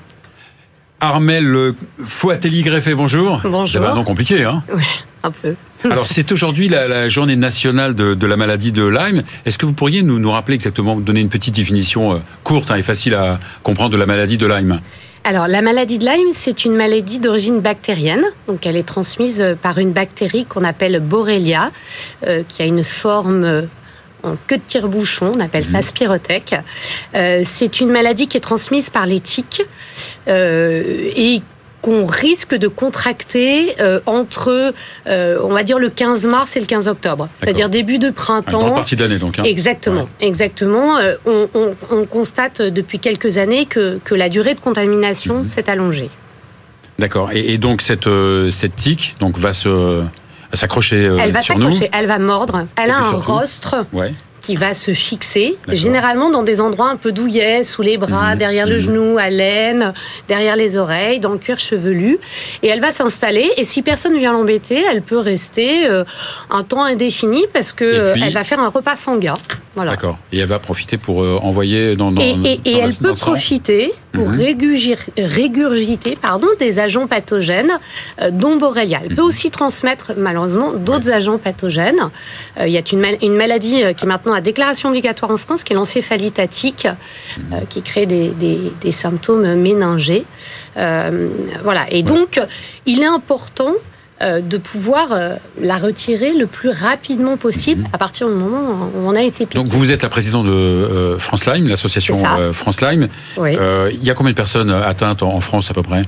Armel 1.00 1.74
Fouatelli-Greffé, 2.03 2.93
bonjour. 2.93 3.39
Bonjour. 3.46 3.81
C'est 3.81 3.89
un 3.89 3.96
nom 3.96 4.03
compliqué, 4.03 4.43
hein 4.43 4.63
Oui, 4.75 4.84
un 5.23 5.31
peu. 5.31 5.55
Alors 5.89 6.07
c'est 6.07 6.31
aujourd'hui 6.31 6.69
la, 6.69 6.87
la, 6.87 7.09
journée 7.09 7.35
nationale 7.35 7.95
de, 7.95 8.13
de 8.13 8.27
la 8.27 8.37
maladie 8.37 8.71
de 8.71 8.85
Lyme. 8.85 9.23
Est-ce 9.45 9.57
que 9.57 9.65
vous 9.65 9.73
pourriez 9.73 10.03
nous, 10.03 10.19
nous 10.19 10.31
rappeler 10.31 10.55
exactement, 10.55 10.95
donner 10.95 11.19
une 11.19 11.29
petite 11.29 11.55
définition 11.55 12.13
euh, 12.13 12.19
courte 12.43 12.71
hein, 12.71 12.75
et 12.75 12.83
facile 12.83 13.15
à 13.15 13.39
comprendre 13.63 13.91
de 13.91 13.97
la 13.97 14.05
maladie 14.05 14.37
de 14.37 14.47
Lyme? 14.47 14.81
Alors, 15.23 15.47
la 15.47 15.61
maladie 15.61 15.99
de 15.99 16.05
Lyme, 16.05 16.29
c'est 16.33 16.65
une 16.65 16.75
maladie 16.75 17.19
d'origine 17.19 17.59
bactérienne. 17.59 18.23
Donc, 18.47 18.65
elle 18.65 18.75
est 18.75 18.87
transmise 18.87 19.55
par 19.61 19.77
une 19.77 19.91
bactérie 19.91 20.45
qu'on 20.45 20.63
appelle 20.63 20.99
Borrelia, 20.99 21.71
euh, 22.25 22.41
qui 22.47 22.63
a 22.63 22.65
une 22.65 22.83
forme 22.83 23.67
en 24.23 24.37
queue 24.47 24.57
de 24.57 24.63
tire-bouchon, 24.65 25.33
on 25.35 25.39
appelle 25.39 25.65
ça 25.65 25.79
Mhm. 25.79 25.83
spirothèque. 25.83 26.55
Euh, 27.15 27.41
c'est 27.43 27.79
une 27.79 27.89
maladie 27.89 28.27
qui 28.27 28.37
est 28.37 28.41
transmise 28.41 28.89
par 28.89 29.05
les 29.05 29.19
tiques 29.19 29.63
euh, 30.27 31.09
et 31.15 31.41
qu'on 31.81 32.05
risque 32.05 32.53
de 32.55 32.67
contracter 32.67 33.75
euh, 33.81 34.00
entre, 34.05 34.73
euh, 35.07 35.39
on 35.43 35.50
va 35.53 35.63
dire, 35.63 35.79
le 35.79 35.89
15 35.89 36.25
mars 36.27 36.55
et 36.55 36.59
le 36.59 36.65
15 36.65 36.88
octobre, 36.88 37.27
c'est-à-dire 37.35 37.69
début 37.69 37.97
de 38.00 38.07
Une 38.07 38.13
printemps. 38.13 38.59
grande 38.59 38.75
partie 38.75 38.95
de 38.95 39.03
l'année, 39.03 39.17
donc. 39.17 39.39
hein. 39.39 39.43
Exactement, 39.43 40.07
exactement. 40.19 40.97
Euh, 40.97 41.15
on, 41.25 41.50
on- 41.53 41.75
on 41.89 42.05
constate 42.05 42.61
depuis 42.61 43.00
quelques 43.00 43.38
années 43.38 43.65
que, 43.65 44.00
que 44.03 44.13
la 44.15 44.29
durée 44.29 44.53
de 44.53 44.59
contamination 44.59 45.39
Mhm. 45.39 45.45
s'est 45.45 45.69
allongée. 45.69 46.09
D'accord. 47.00 47.31
Et, 47.33 47.53
et 47.53 47.57
donc, 47.57 47.81
cette, 47.81 48.07
cette 48.51 48.75
tique 48.75 49.15
donc, 49.19 49.38
va 49.38 49.53
se 49.53 50.03
s'accrocher 50.53 51.05
euh, 51.07 51.17
elle 51.19 51.31
va 51.31 51.41
sur 51.41 51.57
nous. 51.57 51.71
s'accrocher, 51.71 51.89
elle 51.93 52.07
va 52.07 52.19
mordre. 52.19 52.67
Elle 52.75 52.91
a 52.91 52.97
un 53.00 53.11
rostre 53.11 53.85
Ouais. 53.93 54.13
Qui 54.41 54.55
va 54.55 54.74
se 54.74 54.93
fixer, 54.93 55.57
généralement 55.67 56.29
dans 56.31 56.41
des 56.43 56.60
endroits 56.62 56.89
un 56.89 56.95
peu 56.95 57.12
douillets, 57.12 57.63
sous 57.63 57.81
les 57.83 57.98
bras, 57.98 58.31
Mhm, 58.33 58.38
derrière 58.39 58.65
le 58.65 58.75
mhm. 58.75 58.79
genou, 58.81 59.17
à 59.19 59.29
l'aine, 59.29 59.93
derrière 60.27 60.55
les 60.55 60.75
oreilles, 60.77 61.19
dans 61.19 61.31
le 61.31 61.38
cuir 61.38 61.60
chevelu. 61.60 62.17
Et 62.63 62.67
elle 62.69 62.81
va 62.81 62.91
s'installer. 62.91 63.50
Et 63.57 63.63
si 63.65 63.81
personne 63.83 64.17
vient 64.17 64.33
l'embêter, 64.33 64.83
elle 64.91 65.01
peut 65.03 65.19
rester 65.19 65.88
euh, 65.88 66.03
un 66.50 66.63
temps 66.63 66.83
indéfini 66.83 67.45
parce 67.53 67.71
que 67.71 67.83
euh, 67.86 68.13
puis- 68.13 68.24
elle 68.25 68.33
va 68.33 68.43
faire 68.43 68.60
un 68.60 68.69
repas 68.69 68.95
sanguin. 68.95 69.36
Voilà. 69.74 69.91
D'accord. 69.91 70.17
Et 70.33 70.39
elle 70.39 70.48
va 70.48 70.60
profiter 70.60 70.98
pour 70.98 71.24
euh, 71.24 71.39
envoyer 71.41 71.95
dans, 71.95 72.12
dans 72.12 72.19
Et, 72.19 72.31
et- 72.43 72.62
et 72.65 72.74
dans 72.74 72.79
elle 72.89 72.93
peut 72.95 73.13
profiter 73.13 73.93
pour 74.12 74.27
Mhm. 74.27 74.41
régurgiter 75.29 76.17
pardon, 76.21 76.48
des 76.60 76.79
agents 76.79 77.07
pathogènes, 77.07 77.79
euh, 78.21 78.31
dont 78.31 78.57
Borrelia. 78.57 79.00
Elle 79.05 79.15
peut 79.15 79.21
aussi 79.21 79.50
transmettre 79.51 80.12
malheureusement 80.17 80.74
d'autres 80.74 81.10
agents 81.12 81.38
pathogènes. 81.38 82.10
Il 82.60 82.67
y 82.69 82.77
a 82.77 82.81
une, 82.91 83.00
mal- 83.00 83.17
une 83.21 83.36
maladie 83.36 83.81
qui 83.95 84.03
est 84.03 84.07
maintenant 84.07 84.30
à 84.33 84.41
déclaration 84.41 84.89
obligatoire 84.89 85.31
en 85.31 85.38
France, 85.38 85.63
qui 85.63 85.73
est 85.73 85.75
Mhm. 87.38 87.43
euh, 87.53 87.59
qui 87.69 87.81
crée 87.81 88.05
des, 88.05 88.29
des- 88.29 88.71
des 88.81 88.91
symptômes 88.91 89.55
méningés. 89.55 90.25
Euh, 90.77 91.29
voilà. 91.63 91.85
Et 91.89 92.03
donc, 92.03 92.39
il 92.85 93.01
est 93.01 93.05
important 93.05 93.73
de 94.41 94.57
pouvoir 94.57 95.11
euh, 95.11 95.35
la 95.59 95.77
retirer 95.77 96.33
le 96.33 96.45
plus 96.47 96.69
rapidement 96.69 97.37
possible 97.37 97.81
Mhm. 97.81 97.87
à 97.93 97.97
partir 97.97 98.27
du 98.27 98.33
moment 98.35 98.89
où 98.95 98.99
on 99.07 99.15
a 99.15 99.21
été 99.21 99.45
piqué. 99.45 99.57
Donc, 99.57 99.67
vous 99.67 99.91
êtes 99.91 100.03
la 100.03 100.09
présidente 100.09 100.45
de 100.45 100.51
euh, 100.51 101.19
France 101.19 101.45
Lyme, 101.45 101.67
l'association 101.67 102.21
euh, 102.37 102.53
France 102.53 102.81
Lyme. 102.81 103.07
Oui. 103.37 103.55
Euh, 103.59 103.89
il 103.93 104.03
y 104.03 104.09
a 104.09 104.13
combien 104.13 104.31
de 104.31 104.35
personnes 104.37 104.69
atteintes 104.71 105.23
en, 105.23 105.39
France 105.41 105.71
à 105.71 105.73
peu 105.73 105.81
près 105.83 106.03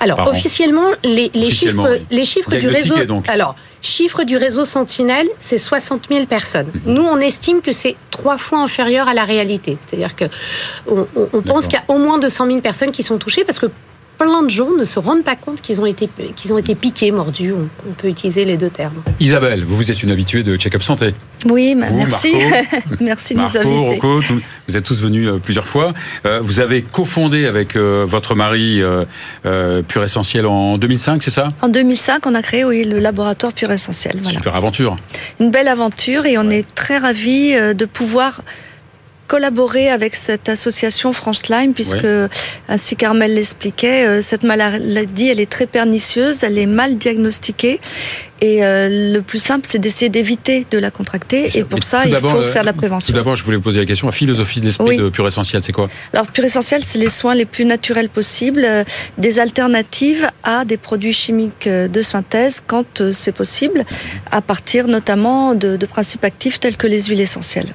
Alors 0.00 0.26
officiellement, 0.28 0.88
les, 1.04 1.30
les 1.34 1.46
Officiellement, 1.48 1.84
chiffres, 1.84 1.98
oui. 2.10 2.16
les 2.16 2.24
chiffres 2.24 2.50
du 2.56 2.68
réseau. 2.68 3.04
donc. 3.04 3.28
Alors, 3.28 3.54
chiffre 3.82 4.24
du 4.24 4.36
réseau 4.36 4.64
Sentinelle, 4.64 5.28
c'est 5.40 5.58
60 5.58 6.02
000 6.10 6.26
personnes. 6.26 6.68
Mhm. 6.86 6.94
Nous, 6.94 7.02
on 7.02 7.18
estime 7.18 7.60
que 7.60 7.72
c'est 7.72 7.96
trois 8.10 8.38
fois 8.38 8.60
inférieur 8.60 9.08
à 9.08 9.14
la 9.14 9.24
réalité. 9.24 9.76
C'est-à-dire 9.86 10.16
que 10.16 10.24
on, 10.90 11.06
on- 11.16 11.28
on 11.32 11.42
pense 11.42 11.66
qu'il 11.66 11.78
y 11.78 11.82
a 11.82 11.84
au 11.94 11.98
moins 11.98 12.18
200 12.18 12.46
000 12.46 12.60
personnes 12.60 12.90
qui 12.90 13.02
sont 13.02 13.18
touchées 13.18 13.44
parce 13.44 13.58
que 13.58 13.66
plein 14.18 14.42
de 14.42 14.50
gens 14.50 14.70
ne 14.76 14.84
se 14.84 14.98
rendent 14.98 15.22
pas 15.24 15.36
compte 15.36 15.60
qu'ils 15.60 15.80
ont 15.80 15.86
été 15.86 16.08
qu'ils 16.36 16.52
ont 16.52 16.58
été 16.58 16.74
piqués, 16.74 17.10
mordus. 17.12 17.52
On, 17.52 17.68
on 17.88 17.92
peut 17.92 18.08
utiliser 18.08 18.44
les 18.44 18.56
deux 18.56 18.70
termes. 18.70 19.02
Isabelle, 19.20 19.64
vous, 19.64 19.76
vous 19.76 19.90
êtes 19.90 20.02
une 20.02 20.10
habituée 20.10 20.42
de 20.42 20.56
Check-up 20.56 20.82
Santé. 20.82 21.14
Oui, 21.46 21.76
bah, 21.76 21.86
Vous, 21.88 21.96
merci. 21.96 22.32
Marco, 22.34 22.94
merci 23.00 23.34
de 23.34 23.38
nous 23.38 23.44
Marco, 23.44 23.58
inviter. 23.60 23.88
Rocco, 23.94 24.22
tout- 24.22 24.40
vous 24.66 24.76
êtes 24.76 24.84
tous 24.84 25.00
venus 25.00 25.28
euh, 25.28 25.38
plusieurs 25.38 25.68
fois. 25.68 25.94
Euh, 26.26 26.40
vous 26.42 26.58
avez 26.60 26.82
cofondé 26.82 27.46
avec 27.46 27.76
euh, 27.76 28.04
votre 28.06 28.34
mari 28.34 28.82
euh, 28.82 29.04
euh, 29.46 29.82
Pure 29.82 30.02
Essentiel 30.04 30.46
en 30.46 30.78
2005, 30.78 31.22
c'est 31.22 31.30
ça? 31.30 31.50
En 31.62 31.68
2005, 31.68 32.26
on 32.26 32.34
a 32.34 32.42
créé 32.42 32.64
oui, 32.64 32.84
le 32.84 32.98
laboratoire 32.98 33.52
Pure 33.52 33.70
Essentiel. 33.70 34.16
Voilà. 34.20 34.36
Super 34.36 34.56
aventure. 34.56 34.96
Une 35.38 35.50
belle 35.52 35.68
aventure 35.68 36.26
et 36.26 36.36
on 36.38 36.50
est 36.50 36.66
très 36.74 36.98
ravis 36.98 37.54
euh, 37.54 37.72
de 37.72 37.84
pouvoir 37.84 38.42
collaborer 39.28 39.90
avec 39.90 40.16
cette 40.16 40.48
association 40.48 41.12
France 41.12 41.48
Lyme 41.48 41.74
puisque, 41.74 42.06
ainsi 42.68 42.96
qu'Armel 42.96 43.34
l'expliquait, 43.34 44.06
euh, 44.06 44.22
cette 44.22 44.42
maladie, 44.42 45.28
elle 45.28 45.38
est 45.40 45.50
très 45.50 45.66
pernicieuse, 45.66 46.42
elle 46.42 46.58
est 46.58 46.66
mal 46.66 46.98
diagnostiquée 46.98 47.80
et 48.40 48.64
euh, 48.64 49.12
le 49.12 49.20
plus 49.20 49.42
simple, 49.42 49.66
c'est 49.68 49.78
d'essayer 49.78 50.08
d'éviter 50.08 50.64
de 50.70 50.78
la 50.78 50.90
contracter 50.90 51.50
et 51.58 51.64
pour 51.64 51.80
Et 51.80 51.82
ça, 51.82 52.02
tout 52.02 52.08
il 52.08 52.16
faut 52.16 52.36
euh, 52.36 52.48
faire 52.48 52.62
de 52.62 52.66
la 52.66 52.72
Tout 52.72 52.78
prévention. 52.78 53.14
d'abord, 53.14 53.36
je 53.36 53.42
voulais 53.42 53.56
vous 53.56 53.62
poser 53.62 53.80
la 53.80 53.86
question, 53.86 54.06
la 54.06 54.12
philosophie 54.12 54.60
de 54.60 54.66
l'esprit 54.66 54.90
Oui. 54.90 54.96
de 54.96 55.08
Pure 55.08 55.26
Essentiel, 55.26 55.62
c'est 55.64 55.72
quoi? 55.72 55.88
Alors, 56.12 56.28
Pure 56.28 56.44
Essentiel, 56.44 56.84
c'est 56.84 56.98
les 56.98 57.08
soins 57.08 57.34
les 57.34 57.46
plus 57.46 57.64
naturels 57.64 58.08
possibles, 58.08 58.64
euh, 58.64 58.84
des 59.18 59.40
alternatives 59.40 60.28
à 60.44 60.64
des 60.64 60.76
produits 60.76 61.12
chimiques 61.12 61.68
de 61.68 62.02
synthèse 62.02 62.62
quand 62.64 63.00
euh, 63.00 63.12
c'est 63.12 63.32
possible, 63.32 63.84
à 64.30 64.40
partir 64.40 64.86
notamment 64.86 65.54
de, 65.54 65.76
de 65.76 65.86
principes 65.86 66.24
actifs 66.24 66.60
tels 66.60 66.76
que 66.76 66.86
les 66.86 67.02
huiles 67.04 67.20
essentielles. 67.20 67.74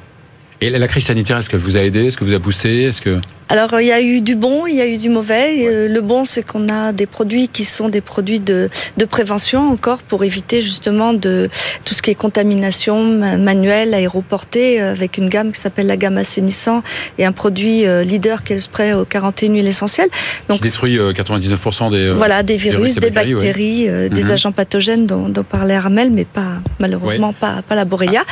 Et 0.64 0.70
la 0.70 0.88
crise 0.88 1.04
sanitaire, 1.04 1.38
est-ce 1.38 1.50
qu'elle 1.50 1.60
vous 1.60 1.76
a 1.76 1.82
aidé? 1.82 2.06
Est-ce 2.06 2.16
que 2.16 2.24
vous 2.24 2.34
a 2.34 2.40
poussé? 2.40 2.90
Que 3.04 3.20
Alors, 3.54 3.80
il 3.80 3.86
y 3.86 3.92
a 3.92 4.02
eu 4.02 4.22
du 4.22 4.36
bon, 4.36 4.66
il 4.66 4.76
y 4.78 4.82
a 4.82 4.88
eu 4.88 4.98
du 4.98 5.10
mauvais. 5.10 5.58
Et, 5.60 5.68
euh, 5.68 5.88
Le 5.88 6.02
bon, 6.02 6.26
c'est 6.26 6.42
qu'on 6.42 6.70
a 6.70 6.92
des 6.92 7.06
produits 7.06 7.48
qui 7.50 7.66
sont 7.66 7.88
des 7.88 8.02
produits 8.02 8.40
de, 8.40 8.68
de 8.98 9.06
prévention 9.06 9.70
encore 9.70 10.00
pour 10.02 10.24
éviter 10.24 10.60
justement 10.60 11.14
de 11.14 11.50
tout 11.86 11.94
ce 11.94 12.02
qui 12.02 12.10
est 12.10 12.16
contamination 12.16 13.04
ma- 13.04 13.38
manuelle, 13.38 13.94
aéroportée, 13.94 14.82
euh, 14.82 14.92
avec 14.94 15.20
une 15.20 15.30
gamme 15.30 15.52
qui 15.52 15.60
s'appelle 15.62 15.86
la 15.86 15.98
gamme 15.98 16.18
assainissant 16.18 16.82
et 17.20 17.26
un 17.26 17.32
produit 17.32 17.86
euh, 17.86 18.04
leader 18.04 18.44
qui 18.44 18.54
est 18.54 18.56
le 18.56 18.62
spray 18.62 18.92
aux 18.94 19.06
41 19.06 19.54
huiles 19.54 19.68
essentielles. 19.68 20.10
qui 20.52 20.60
détruit 20.60 20.98
euh, 20.98 21.14
99% 21.14 21.92
des... 21.92 22.10
Voilà, 22.12 22.42
des 22.42 22.58
virus, 22.58 22.96
des 22.96 23.12
bactéries, 23.12 23.84
ouais. 23.84 23.90
euh, 23.90 24.10
des 24.10 24.24
Mhm. 24.24 24.32
agents 24.32 24.52
pathogènes 24.52 25.06
dont, 25.06 25.30
dont 25.30 25.44
parlait 25.44 25.76
Armel, 25.76 26.10
mais 26.12 26.26
pas 26.26 26.54
malheureusement 26.80 27.34
pas, 27.34 27.62
pas 27.62 27.76
la 27.76 27.86
Borrelia. 27.86 28.24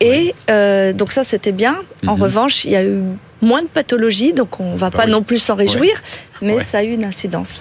Et 0.00 0.34
euh, 0.50 0.92
donc 0.92 1.10
ça, 1.10 1.24
c'était 1.24 1.50
bien. 1.52 1.78
En 2.06 2.14
Mhm. 2.16 2.22
revanche, 2.22 2.64
il 2.64 2.70
y 2.70 2.76
a 2.76 2.84
eu 2.84 3.00
moins 3.42 3.62
de 3.62 3.68
pathologies, 3.68 4.32
donc 4.32 4.60
on 4.60 4.76
va 4.76 4.90
Bah 4.90 4.98
pas 4.98 5.04
oui. 5.06 5.12
non 5.12 5.22
plus 5.22 5.38
s'en 5.38 5.54
réjouir, 5.54 5.94
mais 6.42 6.54
Ouais. 6.54 6.64
ça 6.64 6.78
a 6.78 6.82
eu 6.84 6.92
une 6.92 7.04
incidence. 7.04 7.60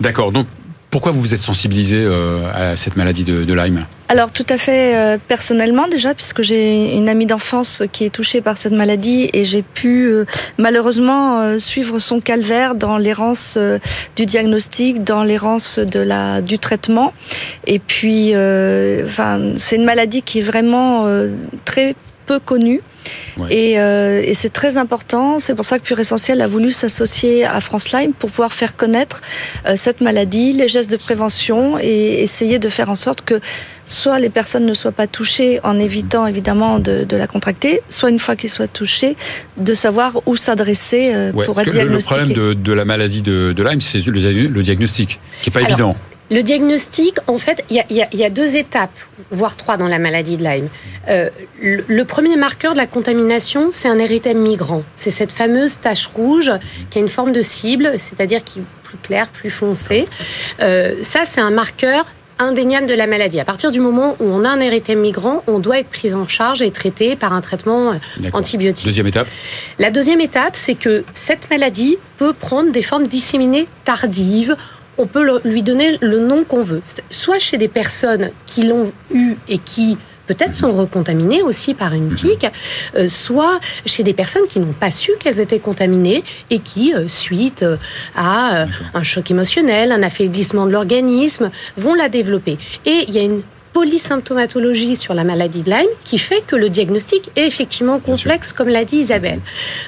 D'accord, 0.00 0.32
donc 0.32 0.46
pourquoi 0.90 1.12
vous 1.12 1.20
vous 1.20 1.34
êtes 1.34 1.40
sensibilisé 1.40 1.98
euh, 1.98 2.50
à 2.52 2.76
cette 2.76 2.96
maladie 2.96 3.22
de, 3.22 3.44
de 3.44 3.54
Lyme? 3.54 3.86
Alors 4.08 4.32
tout 4.32 4.46
à 4.48 4.58
fait 4.58 4.96
euh, 4.96 5.18
personnellement 5.28 5.86
déjà, 5.86 6.14
puisque 6.14 6.42
j'ai 6.42 6.96
une 6.96 7.08
amie 7.08 7.26
d'enfance 7.26 7.84
qui 7.92 8.04
est 8.04 8.10
touchée 8.10 8.40
par 8.40 8.58
cette 8.58 8.72
maladie 8.72 9.30
et 9.32 9.44
j'ai 9.44 9.62
pu 9.62 10.06
euh, 10.08 10.24
malheureusement 10.58 11.58
suivre 11.60 12.00
son 12.00 12.20
calvaire 12.20 12.74
dans 12.74 12.98
l'errance 12.98 13.56
du 14.16 14.26
diagnostic, 14.26 15.04
dans 15.04 15.22
l'errance 15.22 15.78
de 15.78 16.00
la 16.00 16.40
du 16.42 16.58
traitement. 16.58 17.12
Et 17.68 17.78
puis, 17.78 18.30
enfin, 19.06 19.52
c'est 19.58 19.76
une 19.76 19.84
maladie 19.84 20.22
qui 20.22 20.40
est 20.40 20.42
vraiment 20.42 21.06
très 21.64 21.94
peu 22.26 22.40
connue. 22.40 22.80
Ouais. 23.36 23.54
Et, 23.54 23.80
euh, 23.80 24.22
et 24.24 24.34
c'est 24.34 24.50
très 24.52 24.76
important. 24.76 25.38
C'est 25.38 25.54
pour 25.54 25.64
ça 25.64 25.78
que 25.78 25.84
Pure 25.84 26.00
Essentiel 26.00 26.40
a 26.42 26.46
voulu 26.46 26.72
s'associer 26.72 27.44
à 27.44 27.60
France 27.60 27.92
Lyme 27.92 28.12
pour 28.12 28.30
pouvoir 28.30 28.52
faire 28.52 28.76
connaître 28.76 29.22
euh, 29.66 29.74
cette 29.76 30.00
maladie, 30.00 30.52
les 30.52 30.68
gestes 30.68 30.90
de 30.90 30.96
prévention 30.96 31.78
et 31.80 32.22
essayer 32.22 32.58
de 32.58 32.68
faire 32.68 32.90
en 32.90 32.94
sorte 32.96 33.22
que 33.22 33.40
soit 33.86 34.18
les 34.18 34.30
personnes 34.30 34.66
ne 34.66 34.74
soient 34.74 34.92
pas 34.92 35.06
touchées 35.06 35.60
en 35.64 35.78
évitant 35.78 36.26
évidemment 36.26 36.78
de, 36.78 37.04
de 37.04 37.16
la 37.16 37.26
contracter, 37.26 37.80
soit 37.88 38.10
une 38.10 38.18
fois 38.20 38.36
qu'ils 38.36 38.50
soient 38.50 38.68
touchés, 38.68 39.16
de 39.56 39.74
savoir 39.74 40.20
où 40.26 40.36
s'adresser 40.36 41.12
euh, 41.14 41.32
Ouais, 41.32 41.44
pour 41.46 41.58
être 41.60 41.66
que 41.66 41.70
le- 41.70 41.76
le 41.78 41.82
diagnostiqué. 41.84 42.14
problème 42.16 42.36
de, 42.36 42.54
de 42.54 42.72
la 42.72 42.84
maladie 42.84 43.22
de, 43.22 43.52
de 43.56 43.62
Lyme, 43.62 43.80
c'est 43.80 44.04
le, 44.06 44.12
le 44.12 44.62
diagnostic, 44.62 45.20
qui 45.42 45.50
est 45.50 45.52
pas 45.52 45.60
Alors, 45.60 45.70
évident. 45.70 45.96
Le 46.30 46.42
diagnostic, 46.42 47.16
en 47.26 47.38
fait, 47.38 47.64
il 47.70 47.76
y 47.76 47.80
a, 47.80 47.86
y 47.90 48.22
y 48.22 48.30
deux 48.30 48.54
étapes, 48.56 48.96
voire 49.30 49.56
trois 49.56 49.76
dans 49.76 49.88
la 49.88 49.98
maladie 49.98 50.36
de 50.36 50.44
Lyme. 50.44 50.68
Euh, 51.08 51.28
le, 51.60 51.84
le 51.88 52.04
premier 52.04 52.36
marqueur 52.36 52.72
de 52.72 52.78
la 52.78 52.86
contamination, 52.86 53.70
c'est 53.72 53.88
un 53.88 53.98
érythème 53.98 54.38
migrant. 54.38 54.84
C'est 54.94 55.10
cette 55.10 55.32
fameuse 55.32 55.80
tache 55.80 56.06
rouge 56.06 56.52
qui 56.90 56.98
a 56.98 57.00
une 57.00 57.08
forme 57.08 57.32
de 57.32 57.42
cible, 57.42 57.94
c'est-à-dire 57.98 58.44
qui 58.44 58.60
est 58.60 58.64
plus 58.84 58.98
claire, 58.98 59.28
plus 59.28 59.50
foncée. 59.50 60.04
Euh, 60.60 61.02
ça, 61.02 61.20
c'est 61.24 61.40
un 61.40 61.50
marqueur 61.50 62.06
indéniable 62.38 62.86
de 62.86 62.94
la 62.94 63.06
maladie. 63.06 63.38
À 63.38 63.44
partir 63.44 63.70
du 63.70 63.80
moment 63.80 64.16
où 64.18 64.24
on 64.24 64.44
a 64.44 64.48
un 64.48 64.60
érythème 64.60 65.00
migrant, 65.00 65.42
on 65.46 65.58
doit 65.58 65.78
être 65.78 65.90
pris 65.90 66.14
en 66.14 66.26
charge 66.26 66.62
et 66.62 66.70
traité 66.70 67.14
par 67.14 67.32
un 67.32 67.40
traitement 67.40 67.92
euh, 67.92 68.30
antibiotique. 68.32 68.86
Deuxième 68.86 69.06
étape, 69.06 69.26
La 69.78 69.90
deuxième 69.90 70.20
étape, 70.20 70.56
c'est 70.56 70.74
que 70.74 71.04
cette 71.12 71.50
maladie 71.50 71.98
peut 72.16 72.32
prendre 72.32 72.72
des 72.72 72.82
formes 72.82 73.06
disséminées 73.06 73.68
tardives. 73.84 74.56
On 75.02 75.06
peut 75.06 75.24
le- 75.24 75.40
lui 75.44 75.62
donner 75.62 75.96
le 76.02 76.18
nom 76.18 76.44
qu'on 76.44 76.62
veut. 76.62 76.82
Soit 77.08 77.38
chez 77.38 77.56
des 77.56 77.68
personnes 77.68 78.30
qui 78.44 78.64
l'ont 78.64 78.92
eu 79.12 79.36
et 79.48 79.56
qui 79.56 79.96
peut-être 80.26 80.54
sont 80.54 80.72
recontaminées 80.72 81.40
aussi 81.42 81.72
par 81.74 81.94
une 81.94 82.12
tique, 82.14 82.46
euh, 82.96 83.08
soit 83.08 83.58
chez 83.86 84.02
des 84.02 84.12
personnes 84.12 84.46
qui 84.46 84.60
n'ont 84.60 84.74
pas 84.74 84.90
su 84.90 85.12
qu'elles 85.18 85.40
étaient 85.40 85.58
contaminées 85.58 86.22
et 86.50 86.58
qui, 86.60 86.94
euh, 86.94 87.08
suite 87.08 87.62
euh, 87.62 87.78
à 88.14 88.66
un 88.94 89.02
choc 89.02 89.30
émotionnel, 89.30 89.90
un 89.90 90.02
affaiblissement 90.02 90.66
de 90.66 90.72
l'organisme, 90.72 91.50
vont 91.78 91.94
la 91.94 92.08
développer. 92.10 92.58
Et 92.84 93.06
il 93.08 93.14
y 93.14 93.18
a 93.18 93.22
une 93.22 93.40
polysymptomatologie 93.72 94.96
sur 94.96 95.14
la 95.14 95.24
maladie 95.24 95.62
de 95.62 95.70
Lyme 95.70 95.86
qui 96.04 96.18
fait 96.18 96.42
que 96.46 96.56
le 96.56 96.68
diagnostic 96.70 97.30
est 97.36 97.46
effectivement 97.46 97.98
complexe, 98.00 98.52
comme 98.52 98.68
l'a 98.68 98.84
dit 98.84 98.98
Isabelle. 98.98 99.40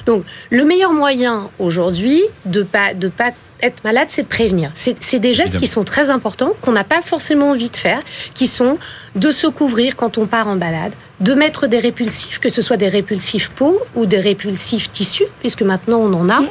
Donc, 0.05 0.23
le 0.49 0.63
meilleur 0.65 0.91
moyen 0.93 1.49
aujourd'hui 1.59 2.21
de 2.45 2.63
pas 2.63 2.93
de 2.93 3.07
pas 3.09 3.31
être 3.63 3.83
malade, 3.83 4.07
c'est 4.09 4.23
de 4.23 4.27
prévenir. 4.27 4.71
C'est 4.75 5.19
des 5.19 5.33
gestes 5.33 5.57
qui 5.57 5.67
sont 5.67 5.83
très 5.83 6.09
importants, 6.09 6.53
qu'on 6.61 6.73
n'a 6.73 6.83
pas 6.83 7.01
forcément 7.01 7.51
envie 7.51 7.69
de 7.69 7.77
faire, 7.77 8.01
qui 8.33 8.47
sont 8.47 8.77
de 9.15 9.31
se 9.31 9.47
couvrir 9.47 9.95
quand 9.95 10.17
on 10.17 10.27
part 10.27 10.47
en 10.47 10.55
balade, 10.55 10.93
de 11.19 11.33
mettre 11.33 11.67
des 11.67 11.79
répulsifs, 11.79 12.39
que 12.39 12.49
ce 12.49 12.61
soit 12.61 12.77
des 12.77 12.89
répulsifs 12.89 13.49
peau 13.49 13.79
ou 13.95 14.05
des 14.05 14.19
répulsifs 14.19 14.91
tissus, 14.91 15.27
puisque 15.39 15.61
maintenant 15.61 15.99
on 15.99 16.13
en 16.13 16.29
a. 16.29 16.41
Mmh. 16.41 16.49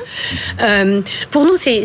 Euh, 0.63 1.01
pour 1.31 1.45
nous, 1.45 1.57
c'est 1.57 1.85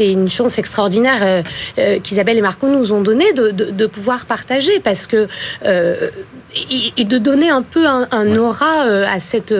une 0.00 0.30
chance 0.30 0.58
extraordinaire 0.58 1.18
euh, 1.22 1.42
euh, 1.78 2.00
qu'Isabelle 2.00 2.38
et 2.38 2.42
Marco 2.42 2.66
nous 2.68 2.92
ont 2.92 3.02
donné 3.02 3.32
de, 3.32 3.50
de, 3.50 3.66
de 3.66 3.86
pouvoir 3.86 4.26
partager, 4.26 4.80
parce 4.80 5.06
que 5.06 5.28
euh, 6.54 6.90
et, 6.96 7.04
de 7.04 7.18
donner 7.18 7.50
un 7.50 7.62
peu 7.62 7.86
un, 7.86 8.06
un 8.10 8.36
aura 8.36 8.86
euh, 8.86 9.06
à 9.06 9.20
cette 9.20 9.54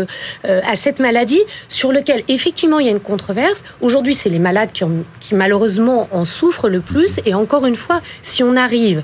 à 0.45 0.77
cette 0.77 0.99
maladie 0.99 1.41
sur 1.69 1.93
lequel 1.93 2.23
effectivement 2.29 2.79
il 2.79 2.87
y 2.87 2.89
a 2.89 2.93
une 2.93 3.01
controverse. 3.01 3.63
Aujourd'hui, 3.81 4.15
c'est 4.15 4.29
les 4.29 4.39
malades 4.39 4.73
qui, 4.73 4.85
ont, 4.85 5.05
qui 5.21 5.35
malheureusement 5.35 6.09
en 6.13 6.25
souffrent 6.25 6.69
le 6.69 6.81
plus, 6.81 7.21
et 7.25 7.35
encore 7.35 7.67
une 7.67 7.77
fois, 7.77 8.01
si 8.23 8.43
on 8.43 8.57
arrive 8.57 9.03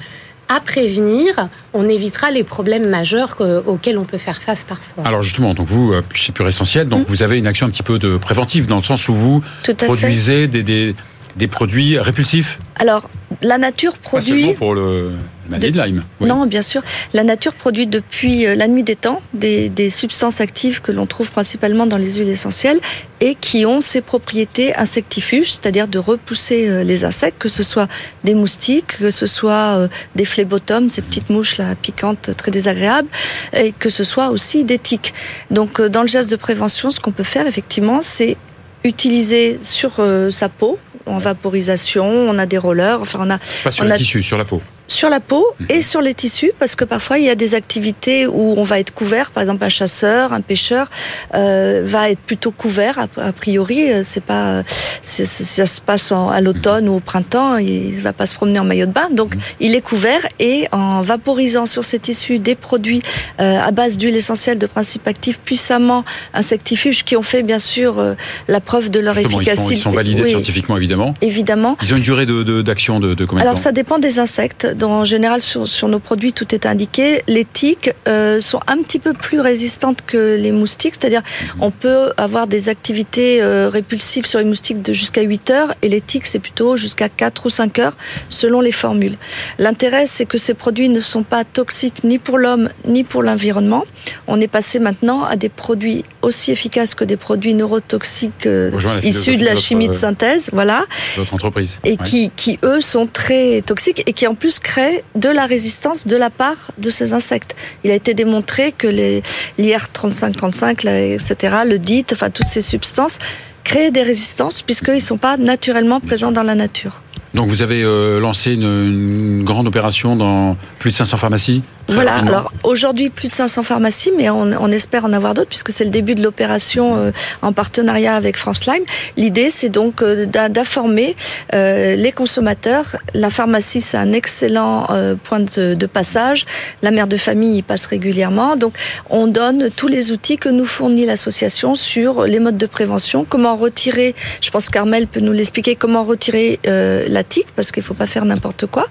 à 0.48 0.60
prévenir, 0.60 1.48
on 1.72 1.88
évitera 1.88 2.30
les 2.30 2.44
problèmes 2.44 2.88
majeurs 2.88 3.36
auxquels 3.66 3.98
on 3.98 4.04
peut 4.04 4.18
faire 4.18 4.42
face 4.42 4.64
parfois. 4.64 5.04
Alors 5.04 5.22
justement, 5.22 5.54
donc 5.54 5.68
vous, 5.68 5.92
euh, 5.92 6.02
chez 6.14 6.32
Pure 6.32 6.48
Essentiel, 6.48 6.88
donc 6.88 7.02
mm. 7.02 7.04
vous 7.08 7.22
avez 7.22 7.38
une 7.38 7.46
action 7.46 7.66
un 7.66 7.70
petit 7.70 7.82
peu 7.82 7.98
de 7.98 8.16
préventive 8.16 8.66
dans 8.66 8.76
le 8.76 8.82
sens 8.82 9.08
où 9.08 9.14
vous 9.14 9.42
produisez 9.78 10.46
des, 10.46 10.62
des, 10.62 10.94
des 11.36 11.48
produits 11.48 11.98
répulsifs 11.98 12.58
Alors, 12.76 13.10
la 13.42 13.58
nature 13.58 13.98
produit. 13.98 14.52
Pas 14.52 14.58
pour 14.58 14.74
le 14.74 15.12
maladie 15.48 15.72
de 15.72 15.80
Lyme. 15.80 16.04
Non, 16.20 16.46
bien 16.46 16.62
sûr. 16.62 16.82
La 17.12 17.24
nature 17.24 17.54
produit 17.54 17.86
depuis 17.86 18.46
euh, 18.46 18.54
la 18.54 18.68
nuit 18.68 18.82
des 18.82 18.96
temps 18.96 19.20
des, 19.34 19.68
des 19.68 19.90
substances 19.90 20.40
actives 20.40 20.80
que 20.80 20.92
l'on 20.92 21.06
trouve 21.06 21.30
principalement 21.30 21.86
dans 21.86 21.96
les 21.96 22.14
huiles 22.14 22.28
essentielles 22.28 22.80
et 23.20 23.34
qui 23.34 23.64
ont 23.66 23.80
ces 23.80 24.00
propriétés 24.00 24.74
insectifuges, 24.74 25.52
c'est-à-dire 25.52 25.88
de 25.88 25.98
repousser 25.98 26.68
euh, 26.68 26.84
les 26.84 27.04
insectes, 27.04 27.38
que 27.38 27.48
ce 27.48 27.62
soit 27.62 27.88
des 28.24 28.34
moustiques, 28.34 28.98
que 28.98 29.10
ce 29.10 29.26
soit 29.26 29.76
euh, 29.76 29.88
des 30.14 30.24
phlébotomes, 30.24 30.90
ces 30.90 31.02
petites 31.02 31.30
mouches 31.30 31.58
là 31.58 31.74
piquantes 31.74 32.36
très 32.36 32.50
désagréables, 32.50 33.08
et 33.52 33.72
que 33.72 33.90
ce 33.90 34.04
soit 34.04 34.28
aussi 34.28 34.64
des 34.64 34.78
tiques. 34.78 35.14
Donc, 35.50 35.80
dans 35.80 36.02
le 36.02 36.08
geste 36.08 36.30
de 36.30 36.36
prévention, 36.36 36.90
ce 36.90 37.00
qu'on 37.00 37.12
peut 37.12 37.22
faire 37.22 37.46
effectivement, 37.46 38.00
c'est 38.02 38.36
utiliser 38.84 39.58
sur 39.62 39.92
sa 40.30 40.48
peau 40.48 40.78
en 41.06 41.18
vaporisation, 41.18 42.04
on 42.04 42.38
a 42.38 42.46
des 42.46 42.58
rollers, 42.58 43.00
enfin 43.00 43.20
on 43.22 43.30
a... 43.30 43.38
Pas 43.64 43.70
sur 43.70 43.84
on 43.84 43.88
le 43.88 43.96
tissu, 43.96 44.22
sur 44.22 44.36
la 44.36 44.44
peau 44.44 44.60
sur 44.88 45.08
la 45.08 45.20
peau 45.20 45.46
mhm. 45.60 45.66
et 45.70 45.82
sur 45.82 46.00
les 46.00 46.14
tissus 46.14 46.52
parce 46.58 46.74
que 46.74 46.84
parfois 46.84 47.18
il 47.18 47.24
y 47.24 47.30
a 47.30 47.34
des 47.34 47.54
activités 47.54 48.26
où 48.26 48.54
on 48.56 48.64
va 48.64 48.80
être 48.80 48.92
couvert. 48.92 49.30
Par 49.30 49.42
exemple 49.42 49.64
un 49.64 49.68
chasseur 49.68 50.32
un 50.32 50.40
pêcheur 50.40 50.90
euh, 51.34 51.82
va 51.84 52.10
être 52.10 52.20
plutôt 52.20 52.50
couvert 52.50 53.06
a, 53.16 53.32
priori. 53.32 53.90
Euh, 53.90 54.02
c'est 54.04 54.22
pas 54.22 54.62
ça 55.02 55.66
se 55.66 55.80
passe 55.80 56.12
à 56.12 56.40
l'automne 56.40 56.86
mhm. 56.86 56.90
ou 56.90 56.96
au 56.96 57.00
printemps. 57.00 57.56
Il 57.56 58.00
va 58.02 58.12
pas 58.12 58.26
se 58.26 58.34
promener 58.34 58.58
en 58.58 58.64
maillot 58.64 58.86
de 58.86 58.92
bain. 58.92 59.08
Donc 59.10 59.34
mhm. 59.34 59.40
il 59.60 59.74
est 59.74 59.80
couvert 59.80 60.26
et 60.38 60.68
en 60.72 61.02
vaporisant 61.02 61.66
sur 61.66 61.84
ces 61.84 61.98
tissus 61.98 62.38
des 62.38 62.54
produits 62.54 63.02
euh, 63.40 63.58
à 63.60 63.70
base 63.70 63.98
d'huile 63.98 64.16
essentielle 64.16 64.58
de 64.58 64.66
principes 64.66 65.06
actifs 65.06 65.38
puissamment 65.38 66.04
insectifuges 66.34 67.04
qui 67.04 67.16
ont 67.16 67.22
fait 67.22 67.42
bien 67.42 67.58
sûr 67.58 67.98
euh, 67.98 68.14
la 68.48 68.60
preuve 68.60 68.90
de 68.90 69.00
leur 69.00 69.18
efficacité 69.18 69.74
ils 69.74 69.80
sont, 69.80 69.90
validés 69.90 70.24
scientifiquement 70.24 70.76
évidemment. 70.76 71.14
Évidemment. 71.20 71.76
Ils 71.82 71.92
ont 71.92 71.96
une 71.96 72.02
durée 72.02 72.26
d'action 72.26 73.00
de, 73.00 73.08
de, 73.08 73.14
de, 73.14 73.24
combien 73.24 73.42
alors 73.44 73.58
ça 73.58 73.72
dépend 73.72 73.98
des 73.98 74.18
insectes 74.18 74.66
en 74.83 75.04
général, 75.04 75.42
sur, 75.42 75.66
sur, 75.68 75.88
nos 75.88 75.99
produits, 75.99 76.33
tout 76.33 76.54
est 76.54 76.66
indiqué. 76.66 77.23
Les 77.28 77.45
tiques 77.45 77.92
euh, 78.09 78.40
sont 78.40 78.61
un 78.66 78.78
petit 78.78 78.99
peu 78.99 79.12
plus 79.12 79.40
résistantes 79.40 80.02
que 80.06 80.37
les 80.37 80.52
moustiques, 80.52 80.95
c'est-à-dire 80.99 81.23
mhm. 81.23 81.62
on 81.62 81.71
peut 81.71 82.12
avoir 82.16 82.47
des 82.47 82.68
activités 82.68 83.42
euh, 83.42 83.68
répulsives 83.68 84.26
sur 84.26 84.38
les 84.38 84.45
moustiques 84.45 84.83
de 84.83 84.92
jusqu'à 84.92 85.23
8 85.23 85.50
heures 85.50 85.75
et 85.83 85.88
les 85.88 86.00
tiques, 86.00 86.26
c'est 86.26 86.38
plutôt 86.38 86.76
jusqu'à 86.76 87.09
4 87.09 87.47
ou 87.47 87.50
5 87.50 87.78
heures 87.78 87.97
selon 88.28 88.61
les 88.61 88.73
formules. 88.73 89.16
L'intérêt, 89.59 90.06
c'est 90.06 90.26
que 90.26 90.38
ces 90.38 90.54
produits 90.54 90.88
ne 90.88 91.00
sont 91.00 91.23
pas 91.23 91.45
toxiques 91.45 92.04
ni 92.04 92.18
pour 92.18 92.38
l'homme 92.38 92.71
ni 92.87 93.04
pour 93.04 93.23
l'environnement. 93.23 93.85
On 94.26 94.40
est 94.40 94.49
passé 94.49 94.78
maintenant 94.78 95.25
à 95.25 95.37
des 95.37 95.49
produits 95.49 96.04
aussi 96.23 96.50
efficaces 96.50 96.95
que 96.95 97.04
des 97.04 97.16
produits 97.16 97.54
neurotoxiques 97.54 98.47
euh, 98.47 98.71
issus 99.02 99.37
de 99.37 99.45
la 99.45 99.56
chimie 99.56 99.88
de 99.88 99.95
synthèse, 99.95 100.50
voilà. 100.52 100.85
D'autres 101.16 101.35
entreprises. 101.35 101.78
Et 101.85 101.97
qui, 101.97 102.30
qui, 102.35 102.59
eux, 102.62 102.80
sont 102.80 103.06
très 103.06 103.62
toxiques 103.62 104.02
et 104.06 104.12
qui 104.12 104.26
en 104.26 104.35
plus 104.35 104.59
créent 104.66 105.04
de 105.14 105.28
la 105.28 105.46
résistance 105.46 106.08
de 106.08 106.16
la 106.16 106.28
part 106.28 106.73
de 106.76 106.90
ces 106.90 107.12
insectes. 107.12 107.54
Il 107.85 107.92
a 107.92 107.94
été 107.94 108.14
démontré 108.14 108.73
que 108.73 108.88
les 108.88 109.23
l'IR3535, 109.61 110.88
etc., 111.14 111.56
le 111.64 111.78
DIT, 111.78 112.06
enfin 112.12 112.30
toutes 112.30 112.49
ces 112.49 112.62
substances 112.62 113.18
créent 113.62 113.92
des 113.92 114.02
résistances 114.02 114.62
puisqu'ils 114.62 115.02
ne 115.02 115.08
sont 115.12 115.18
pas 115.18 115.37
naturellement 115.37 116.00
présents 116.00 116.32
dans 116.32 116.42
la 116.42 116.56
nature. 116.56 117.02
Donc 117.35 117.49
vous 117.49 117.62
avez 117.62 117.82
euh, 117.85 118.18
lancé 118.18 118.54
une, 118.54 119.45
grande 119.45 119.69
opération 119.69 120.17
dans 120.17 120.56
plus 120.80 120.90
de 120.90 120.97
500 120.97 121.17
pharmacies? 121.17 121.62
Voilà, 121.88 122.16
alors 122.16 122.52
aujourd'hui 122.64 123.10
plus 123.10 123.28
de 123.28 123.32
500 123.32 123.62
pharmacies, 123.62 124.10
mais 124.16 124.28
on, 124.28 124.50
on 124.60 124.72
espère 124.72 125.04
en 125.04 125.12
avoir 125.12 125.34
d'autres 125.34 125.49
puisque 125.49 125.70
c'est 125.70 125.84
le 125.84 125.90
début 125.90 126.16
de 126.16 126.22
l'opération 126.22 126.96
euh, 126.96 127.10
en 127.42 127.52
partenariat 127.52 128.16
avec 128.16 128.36
France 128.36 128.66
Lyme. 128.66 128.82
L'idée 129.16 129.50
c'est 129.50 129.68
donc 129.68 130.02
euh, 130.02 130.26
d'informer 130.26 131.14
euh, 131.54 131.94
les 131.94 132.10
consommateurs. 132.10 132.96
La 133.14 133.30
pharmacie 133.30 133.80
c'est 133.80 133.96
un 133.96 134.12
excellent 134.12 134.88
point 135.22 135.40
de, 135.40 135.75
de, 135.75 135.86
passage. 135.86 136.44
La 136.82 136.90
mère 136.90 137.06
de 137.06 137.16
famille 137.16 137.58
y 137.58 137.62
passe 137.62 137.86
régulièrement. 137.86 138.56
Donc 138.56 138.75
on 139.08 139.28
donne 139.28 139.70
tous 139.70 139.88
les 139.88 140.10
outils 140.10 140.38
que 140.38 140.49
nous 140.49 140.66
fournit 140.66 141.06
l'association 141.06 141.76
sur 141.76 142.25
les 142.25 142.40
modes 142.40 142.58
de 142.58 142.66
prévention, 142.66 143.25
comment 143.28 143.54
retirer, 143.54 144.14
je 144.40 144.50
pense 144.50 144.68
qu'Armel 144.68 145.06
peut 145.06 145.20
nous 145.20 145.32
l'expliquer, 145.32 145.76
comment 145.76 146.04
retirer 146.04 146.58
la 146.64 147.22
tique 147.22 147.49
parce 147.54 147.70
qu'il 147.70 147.82
faut 147.82 147.94
pas 147.94 148.06
faire 148.06 148.25
n'importe 148.25 148.66
quoi, 148.66 148.88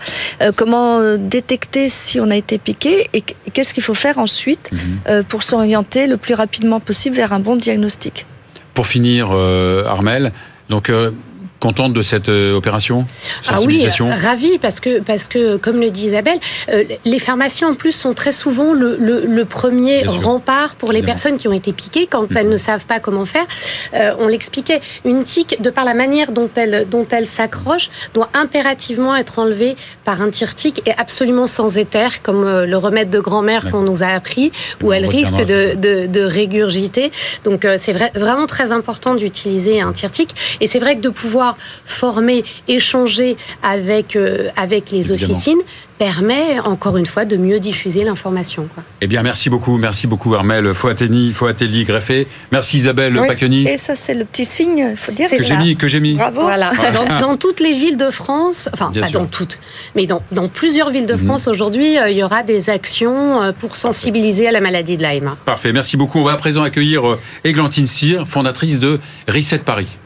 comment 0.55 1.17
détecter 1.17 1.89
si 1.89 2.19
on 2.19 2.29
a 2.31 2.35
été 2.35 2.57
piqué 2.57 2.84
et 2.85 3.21
qu'est-ce 3.21 3.73
qu'il 3.73 3.83
faut 3.83 3.93
faire 3.93 4.19
ensuite 4.19 4.69
mhm. 4.71 4.79
euh, 5.07 5.23
pour 5.23 5.43
s'orienter 5.43 6.07
le 6.07 6.17
plus 6.17 6.33
rapidement 6.33 6.79
possible 6.79 7.15
vers 7.15 7.33
un 7.33 7.39
bon 7.39 7.55
diagnostic? 7.55 8.25
Pour 8.73 8.87
finir, 8.87 9.29
euh, 9.31 9.85
Armel, 9.85 10.31
donc 10.69 10.89
euh, 10.89 11.11
contente 11.59 11.93
de 11.93 12.01
cette 12.01 12.29
euh, 12.29 12.55
opération 12.55 13.05
Ah 13.47 13.59
oui, 13.65 13.87
ravie 13.99 14.57
parce 14.59 14.79
que 14.79 14.99
parce 14.99 15.27
que 15.27 15.57
comme 15.57 15.79
le 15.79 15.89
dit 15.89 16.07
Isabelle, 16.07 16.39
euh, 16.69 16.83
les 17.05 17.19
pharmaciens 17.19 17.69
en 17.69 17.73
plus 17.73 17.91
sont 17.91 18.13
très 18.13 18.31
souvent 18.31 18.73
le, 18.73 18.97
le, 18.97 19.25
le 19.25 19.45
premier 19.45 20.03
rempart 20.05 20.75
pour 20.75 20.91
les 20.91 21.01
personnes 21.01 21.37
qui 21.37 21.47
ont 21.47 21.53
été 21.53 21.73
piquées 21.73 22.07
quand 22.07 22.27
elles 22.35 22.49
ne 22.49 22.57
savent 22.57 22.85
pas 22.85 22.99
comment 22.99 23.25
faire. 23.25 23.45
Euh, 23.93 24.13
on 24.19 24.27
l'expliquait, 24.27 24.81
une 25.05 25.23
tique 25.23 25.61
de 25.61 25.69
par 25.69 25.85
la 25.85 25.93
manière 25.93 26.31
dont 26.31 26.49
elle 26.55 26.87
dont 26.89 27.07
elle 27.09 27.27
s'accroche 27.27 27.89
doit 28.13 28.29
impérativement 28.33 29.15
être 29.15 29.39
enlevée 29.39 29.75
par 30.03 30.21
un 30.21 30.29
tire-tique 30.29 30.81
et 30.85 30.91
absolument 30.97 31.47
sans 31.47 31.77
éther 31.77 32.21
comme 32.21 32.43
le 32.43 32.77
remède 32.77 33.09
de 33.09 33.19
grand-mère 33.19 33.71
qu'on 33.71 33.81
nous 33.81 34.03
a 34.03 34.07
appris 34.07 34.51
où 34.83 34.91
elle 34.93 35.05
risque 35.05 35.35
de, 35.35 35.75
de, 35.75 36.07
de, 36.07 36.21
régurgiter. 36.21 37.11
Donc 37.43 37.67
c'est 37.77 37.93
vrai, 37.93 38.11
vraiment 38.15 38.45
très 38.45 38.71
important 38.71 39.15
d'utiliser 39.15 39.81
un 39.81 39.93
tire-tique 39.93 40.35
et 40.61 40.67
c'est 40.67 40.79
vrai 40.79 40.95
que 40.95 41.01
de 41.01 41.09
pouvoir 41.09 41.44
former, 41.85 42.43
échanger 42.67 43.37
avec, 43.63 44.15
euh, 44.15 44.49
avec 44.55 44.91
les 44.91 45.11
officines 45.11 45.61
permet 45.97 46.59
encore 46.59 46.97
une 46.97 47.05
fois 47.05 47.25
de 47.25 47.37
mieux 47.37 47.59
diffuser 47.59 48.03
l'information. 48.03 48.67
Eh 49.01 49.07
bien, 49.07 49.23
merci 49.23 49.49
beaucoup, 49.49 49.77
merci 49.77 50.07
beaucoup 50.07 50.33
Armel 50.35 50.73
Foateni, 50.73 51.31
Foatelli, 51.31 51.85
Greffé. 51.85 52.27
Merci 52.51 52.77
Isabelle 52.79 53.17
oui, 53.17 53.67
Et 53.67 53.77
ça, 53.77 53.95
c'est 53.95 54.13
le 54.13 54.25
petit 54.25 54.45
signe, 54.45 54.89
il 54.91 54.97
faut 54.97 55.11
dire. 55.11 55.29
Que 55.29 55.43
j'ai 55.43 55.57
mis, 55.57 55.75
que 55.75 55.87
j'ai 55.87 55.99
mis. 55.99 56.15
Bravo. 56.15 56.41
Voilà. 56.41 56.71
Dans, 57.21 57.37
toutes 57.37 57.59
les 57.59 57.73
villes 57.73 57.97
de 57.97 58.09
France, 58.09 58.69
enfin 58.73 58.91
pas 58.91 59.09
dans 59.09 59.25
toutes, 59.25 59.59
mais 59.95 60.05
dans, 60.05 60.21
dans 60.31 60.47
plusieurs 60.47 60.89
villes 60.89 61.05
de 61.05 61.15
mhm. 61.15 61.25
France 61.25 61.47
aujourd'hui, 61.47 61.97
euh, 61.97 62.09
il 62.09 62.17
y 62.17 62.23
aura 62.23 62.43
des 62.43 62.69
actions 62.69 63.41
euh, 63.41 63.51
pour 63.51 63.75
sensibiliser 63.75 64.47
à 64.47 64.51
la 64.51 64.61
maladie 64.61 64.97
de 64.97 65.03
Lyme. 65.03 65.35
Parfait, 65.45 65.73
merci 65.73 65.97
beaucoup. 65.97 66.19
On 66.19 66.23
va 66.23 66.33
à 66.33 66.37
présent 66.37 66.63
accueillir 66.63 67.17
Églantine 67.43 67.87
Cyr, 67.87 68.27
fondatrice 68.27 68.79
de 68.79 68.99
Reset 69.27 69.59
Paris. 69.59 69.97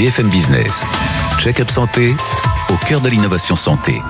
BFM 0.00 0.30
Business. 0.30 0.86
Check-up 1.38 1.68
santé 1.68 2.14
au 2.70 2.86
cœur 2.86 3.02
de 3.02 3.10
l'innovation 3.10 3.54
santé. 3.54 4.00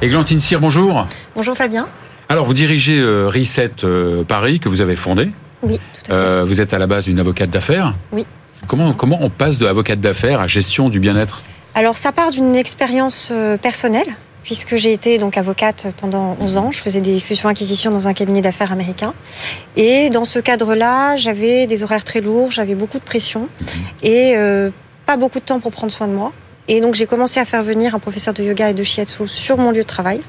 Églantine 0.00 0.38
Cyr, 0.38 0.60
bonjour. 0.60 1.04
Bonjour 1.34 1.56
Fabien. 1.56 1.86
Alors, 2.28 2.46
vous 2.46 2.54
dirigez 2.54 3.00
euh, 3.00 3.26
Reset 3.26 3.72
euh, 3.82 4.22
Paris, 4.22 4.60
que 4.60 4.68
vous 4.68 4.80
avez 4.80 4.94
fondé. 4.94 5.32
Oui, 5.64 5.80
tout 5.92 6.02
à 6.02 6.04
fait. 6.04 6.12
Euh, 6.12 6.44
vous 6.44 6.60
êtes 6.60 6.72
à 6.74 6.78
la 6.78 6.86
base 6.86 7.06
d'une 7.06 7.18
avocate 7.18 7.50
d'affaires. 7.50 7.94
Oui. 8.12 8.24
Comment, 8.68 8.92
comment 8.92 9.18
on 9.20 9.30
passe 9.30 9.58
de 9.58 9.66
avocate 9.66 9.98
d'affaires 9.98 10.40
à 10.40 10.46
gestion 10.46 10.90
du 10.90 11.00
bien-être? 11.00 11.42
Alors, 11.74 11.96
ça 11.96 12.12
part 12.12 12.30
d'une 12.30 12.54
expérience 12.54 13.32
personnelle 13.62 14.14
puisque 14.44 14.76
j'ai 14.76 14.92
été 14.92 15.18
donc 15.18 15.36
avocate 15.36 15.86
pendant 16.00 16.36
11 16.40 16.56
ans. 16.56 16.70
Je 16.70 16.78
faisais 16.78 17.00
des 17.00 17.20
fusions-acquisitions 17.20 17.90
dans 17.90 18.08
un 18.08 18.14
cabinet 18.14 18.40
d'affaires 18.40 18.72
américain. 18.72 19.14
Et 19.76 20.10
dans 20.10 20.24
ce 20.24 20.38
cadre-là, 20.38 21.16
j'avais 21.16 21.66
des 21.66 21.82
horaires 21.82 22.04
très 22.04 22.20
lourds, 22.20 22.50
j'avais 22.50 22.74
beaucoup 22.74 22.98
de 22.98 23.04
pression 23.04 23.48
et 24.02 24.32
euh, 24.36 24.70
pas 25.06 25.16
beaucoup 25.16 25.40
de 25.40 25.44
temps 25.44 25.60
pour 25.60 25.72
prendre 25.72 25.92
soin 25.92 26.08
de 26.08 26.12
moi. 26.12 26.32
Et 26.68 26.80
donc 26.80 26.94
j'ai 26.94 27.06
commencé 27.06 27.40
à 27.40 27.44
faire 27.44 27.62
venir 27.62 27.94
un 27.94 27.98
professeur 27.98 28.34
de 28.34 28.42
yoga 28.42 28.70
et 28.70 28.74
de 28.74 28.82
shiatsu 28.82 29.26
sur 29.26 29.56
mon 29.56 29.70
lieu 29.70 29.82
de 29.82 29.86
travail, 29.86 30.20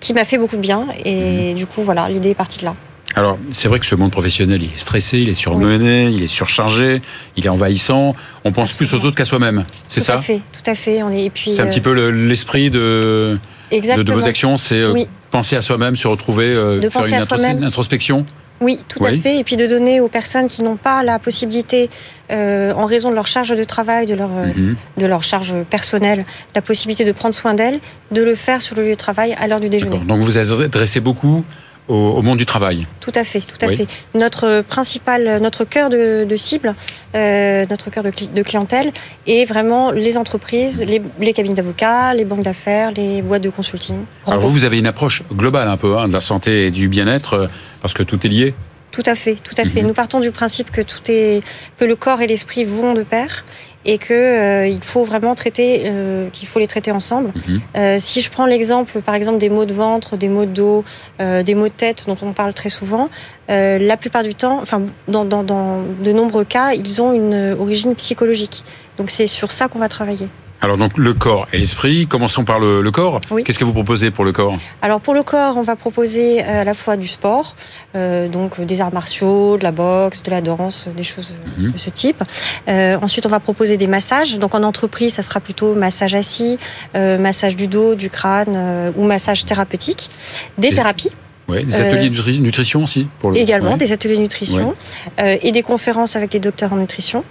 qui 0.00 0.12
m'a 0.12 0.24
fait 0.24 0.38
beaucoup 0.38 0.56
de 0.56 0.60
bien. 0.60 0.88
Et 1.04 1.54
du 1.54 1.66
coup, 1.66 1.82
voilà, 1.82 2.08
l'idée 2.08 2.30
est 2.30 2.34
partie 2.34 2.60
de 2.60 2.66
là. 2.66 2.74
Alors, 3.14 3.38
c'est 3.50 3.68
vrai 3.68 3.78
que 3.78 3.86
ce 3.86 3.94
monde 3.94 4.10
professionnel, 4.10 4.62
il 4.62 4.70
est 4.74 4.78
stressé, 4.78 5.18
il 5.18 5.28
est 5.28 5.34
surmené, 5.34 6.06
il 6.06 6.22
est 6.22 6.26
surchargé, 6.28 7.02
il 7.36 7.44
est 7.44 7.48
envahissant. 7.50 8.14
On 8.44 8.52
pense 8.52 8.72
plus 8.72 8.92
aux 8.94 9.04
autres 9.04 9.14
qu'à 9.16 9.24
soi-même. 9.26 9.64
C'est 9.88 10.00
Tout 10.00 10.06
ça 10.06 10.14
à 10.18 10.22
fait, 10.22 10.40
tout 10.52 10.70
à 10.70 10.74
fait. 10.74 11.02
On 11.02 11.10
est, 11.10 11.24
et 11.24 11.30
puis, 11.30 11.54
C'est 11.54 11.62
un 11.62 11.66
euh, 11.66 11.68
petit 11.68 11.80
peu 11.82 11.92
le- 11.92 12.10
l'esprit 12.10 12.70
de, 12.70 13.38
de, 13.70 14.02
de 14.02 14.12
vos 14.12 14.24
actions, 14.24 14.56
c'est 14.56 14.80
euh, 14.80 14.92
Oui. 14.92 15.08
penser 15.30 15.56
à 15.56 15.60
soi-même, 15.62 15.96
se 15.96 16.08
retrouver, 16.08 16.46
euh, 16.46 16.80
De 16.80 16.88
faire 16.88 17.06
une 17.06 17.14
intros- 17.14 17.64
introspection. 17.64 18.24
Oui, 18.62 18.78
tout 18.88 19.02
Oui. 19.02 19.18
à 19.18 19.20
fait. 19.20 19.38
Et 19.38 19.44
puis 19.44 19.56
de 19.56 19.66
donner 19.66 20.00
aux 20.00 20.06
personnes 20.08 20.46
qui 20.46 20.62
n'ont 20.62 20.76
pas 20.76 21.02
la 21.02 21.18
possibilité, 21.18 21.90
euh, 22.30 22.72
en 22.74 22.86
raison 22.86 23.10
de 23.10 23.14
leur 23.16 23.26
charge 23.26 23.48
de 23.50 23.64
travail, 23.64 24.06
de 24.06 24.14
leur, 24.14 24.30
euh, 24.30 24.46
Mhm. 24.56 24.76
de 24.98 25.06
leur 25.06 25.22
charge 25.24 25.52
personnelle, 25.68 26.24
la 26.54 26.62
possibilité 26.62 27.04
de 27.04 27.10
prendre 27.12 27.34
soin 27.34 27.54
d'elles, 27.54 27.80
de 28.12 28.22
le 28.22 28.36
faire 28.36 28.62
sur 28.62 28.76
le 28.76 28.84
lieu 28.84 28.90
de 28.90 28.94
travail 28.94 29.34
à 29.38 29.48
l'heure 29.48 29.58
du 29.60 29.68
déjeuner. 29.68 29.98
Donc 29.98 30.20
vous 30.20 30.26
vous 30.26 30.38
adressez 30.38 31.00
beaucoup 31.00 31.44
au, 31.88 31.94
au 31.94 32.22
monde 32.22 32.38
du 32.38 32.46
travail. 32.46 32.86
Tout 33.00 33.12
à 33.14 33.24
fait, 33.24 33.40
tout 33.40 33.56
à 33.64 33.66
Oui. 33.68 33.76
fait. 33.76 33.86
Notre 34.14 34.62
principal, 34.62 35.40
notre 35.42 35.64
cœur 35.64 35.90
de, 35.90 36.24
de 36.28 36.36
cible, 36.36 36.74
euh, 37.14 37.66
notre 37.68 37.90
cœur 37.90 38.02
de, 38.04 38.10
cli- 38.10 38.32
de 38.32 38.42
clientèle 38.42 38.92
est 39.26 39.44
vraiment 39.44 39.90
les 39.90 40.16
entreprises, 40.16 40.80
les, 40.82 41.02
les 41.18 41.32
cabines 41.32 41.54
d'avocats, 41.54 42.14
les 42.14 42.24
banques 42.24 42.44
d'affaires, 42.44 42.92
les 42.92 43.20
boîtes 43.22 43.42
de 43.42 43.50
consulting. 43.50 43.96
Alors 44.26 44.40
vous, 44.40 44.50
vous 44.50 44.64
avez 44.64 44.78
une 44.78 44.86
approche 44.86 45.22
globale 45.32 45.68
un 45.68 45.76
peu 45.76 45.98
hein, 45.98 46.08
de 46.08 46.12
la 46.12 46.20
santé 46.20 46.64
et 46.64 46.70
du 46.70 46.88
bien-être, 46.88 47.34
euh, 47.34 47.46
parce 47.80 47.94
que 47.94 48.02
tout 48.02 48.24
est 48.24 48.30
lié. 48.30 48.54
Tout 48.92 49.02
à 49.06 49.14
fait, 49.14 49.36
tout 49.36 49.54
à 49.56 49.64
fait. 49.64 49.80
Mhm. 49.80 49.88
Nous 49.88 49.94
partons 49.94 50.20
du 50.20 50.30
principe 50.30 50.70
que 50.70 50.82
tout 50.82 51.00
est, 51.08 51.42
que 51.78 51.84
le 51.86 51.96
corps 51.96 52.20
et 52.20 52.26
l'esprit 52.26 52.64
vont 52.64 52.92
de 52.92 53.02
pair 53.02 53.44
et 53.84 53.98
que 53.98 54.12
euh, 54.14 54.66
il 54.66 54.82
faut 54.82 55.04
vraiment 55.04 55.34
traiter, 55.34 55.82
euh, 55.86 56.28
qu'il 56.30 56.48
faut 56.48 56.58
les 56.58 56.66
traiter 56.66 56.92
ensemble. 56.92 57.32
Mhm. 57.34 57.60
Euh, 57.76 57.96
si 58.00 58.20
je 58.20 58.30
prends 58.30 58.46
l'exemple, 58.46 59.00
par 59.02 59.14
exemple, 59.14 59.38
des 59.38 59.48
maux 59.48 59.64
de 59.64 59.74
ventre, 59.74 60.16
des 60.16 60.28
maux 60.28 60.44
de 60.44 60.50
dos, 60.50 60.84
euh, 61.20 61.42
des 61.42 61.54
maux 61.54 61.68
de 61.68 61.72
tête 61.72 62.04
dont 62.06 62.16
on 62.22 62.32
parle 62.32 62.54
très 62.54 62.68
souvent, 62.68 63.08
euh, 63.50 63.78
la 63.78 63.96
plupart 63.96 64.22
du 64.22 64.34
temps, 64.34 64.60
enfin, 64.62 64.82
dans, 65.08 65.24
dans, 65.24 65.42
dans 65.42 65.80
de 65.82 66.12
nombreux 66.12 66.44
cas, 66.44 66.72
ils 66.74 67.02
ont 67.02 67.12
une 67.12 67.56
origine 67.58 67.94
psychologique. 67.94 68.64
Donc 68.98 69.10
c'est 69.10 69.26
sur 69.26 69.50
ça 69.52 69.68
qu'on 69.68 69.78
va 69.78 69.88
travailler. 69.88 70.28
Alors 70.64 70.76
donc 70.78 70.96
le 70.96 71.12
corps 71.12 71.48
et 71.52 71.58
l'esprit, 71.58 72.06
commençons 72.06 72.44
par 72.44 72.60
le, 72.60 72.80
le 72.82 72.90
corps. 72.92 73.20
Oui. 73.32 73.42
Qu'est-ce 73.42 73.58
que 73.58 73.64
vous 73.64 73.72
proposez 73.72 74.12
pour 74.12 74.24
le 74.24 74.30
corps? 74.32 74.56
Alors 74.80 75.00
pour 75.00 75.12
le 75.12 75.24
corps, 75.24 75.56
on 75.56 75.62
va 75.62 75.74
proposer 75.74 76.42
euh, 76.44 76.60
à 76.60 76.64
la 76.64 76.72
fois 76.74 76.96
du 76.96 77.08
sport, 77.08 77.56
euh, 77.96 78.28
donc 78.28 78.60
des 78.60 78.80
arts 78.80 78.92
martiaux, 78.94 79.56
de 79.58 79.64
la 79.64 79.72
boxe, 79.72 80.22
de 80.22 80.30
la 80.30 80.40
danse, 80.40 80.86
des 80.96 81.02
choses 81.02 81.32
Mhm. 81.58 81.72
de 81.72 81.78
ce 81.78 81.90
type. 81.90 82.22
Euh, 82.68 82.96
ensuite, 83.02 83.26
on 83.26 83.28
va 83.28 83.40
proposer 83.40 83.76
des 83.76 83.88
massages. 83.88 84.38
Donc 84.38 84.54
en 84.54 84.62
entreprise, 84.62 85.14
ça 85.14 85.22
sera 85.22 85.40
plutôt 85.40 85.74
massage 85.74 86.14
assis, 86.14 86.58
euh, 86.94 87.18
massage 87.18 87.56
du 87.56 87.66
dos, 87.66 87.94
du 87.96 88.08
crâne 88.08 88.54
euh, 88.54 88.92
ou 88.96 89.04
massage 89.04 89.44
thérapeutique. 89.44 90.10
Des 90.58 90.68
Et- 90.68 90.74
thérapies 90.74 91.10
Ouais, 91.52 91.64
Des 91.64 91.74
Euh, 91.74 91.90
ateliers 91.90 92.08
de 92.08 92.14
nutri- 92.16 92.40
nutrition 92.40 92.84
aussi 92.84 93.06
pour 93.20 93.30
le... 93.30 93.36
également, 93.38 93.72
ouais. 93.72 93.76
des 93.76 93.92
ateliers 93.92 94.16
de 94.16 94.22
nutrition 94.22 94.74
euh, 95.20 95.36
et 95.42 95.52
des 95.52 95.62
conférences 95.62 96.16
avec 96.16 96.30
des 96.30 96.38
docteurs 96.40 96.72
en 96.72 96.76
nutrition. 96.76 97.24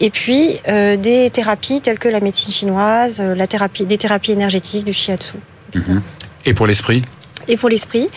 Et 0.00 0.10
puis 0.10 0.58
euh, 0.68 0.96
des 0.96 1.30
thérapies 1.30 1.80
telles 1.80 1.98
que 1.98 2.08
la 2.08 2.20
médecine 2.20 2.52
chinoise, 2.52 3.18
euh, 3.20 3.34
la 3.34 3.46
thérapie, 3.46 3.84
des 3.84 3.98
thérapies 3.98 4.32
énergétiques, 4.32 4.84
du 4.84 4.92
shiatsu. 4.92 5.36
etc. 5.72 5.84
Mhm. 5.92 6.02
Et 6.46 6.54
pour 6.54 6.66
l'esprit? 6.66 7.02
Et 7.46 7.56
pour 7.56 7.68
l'esprit. 7.68 8.08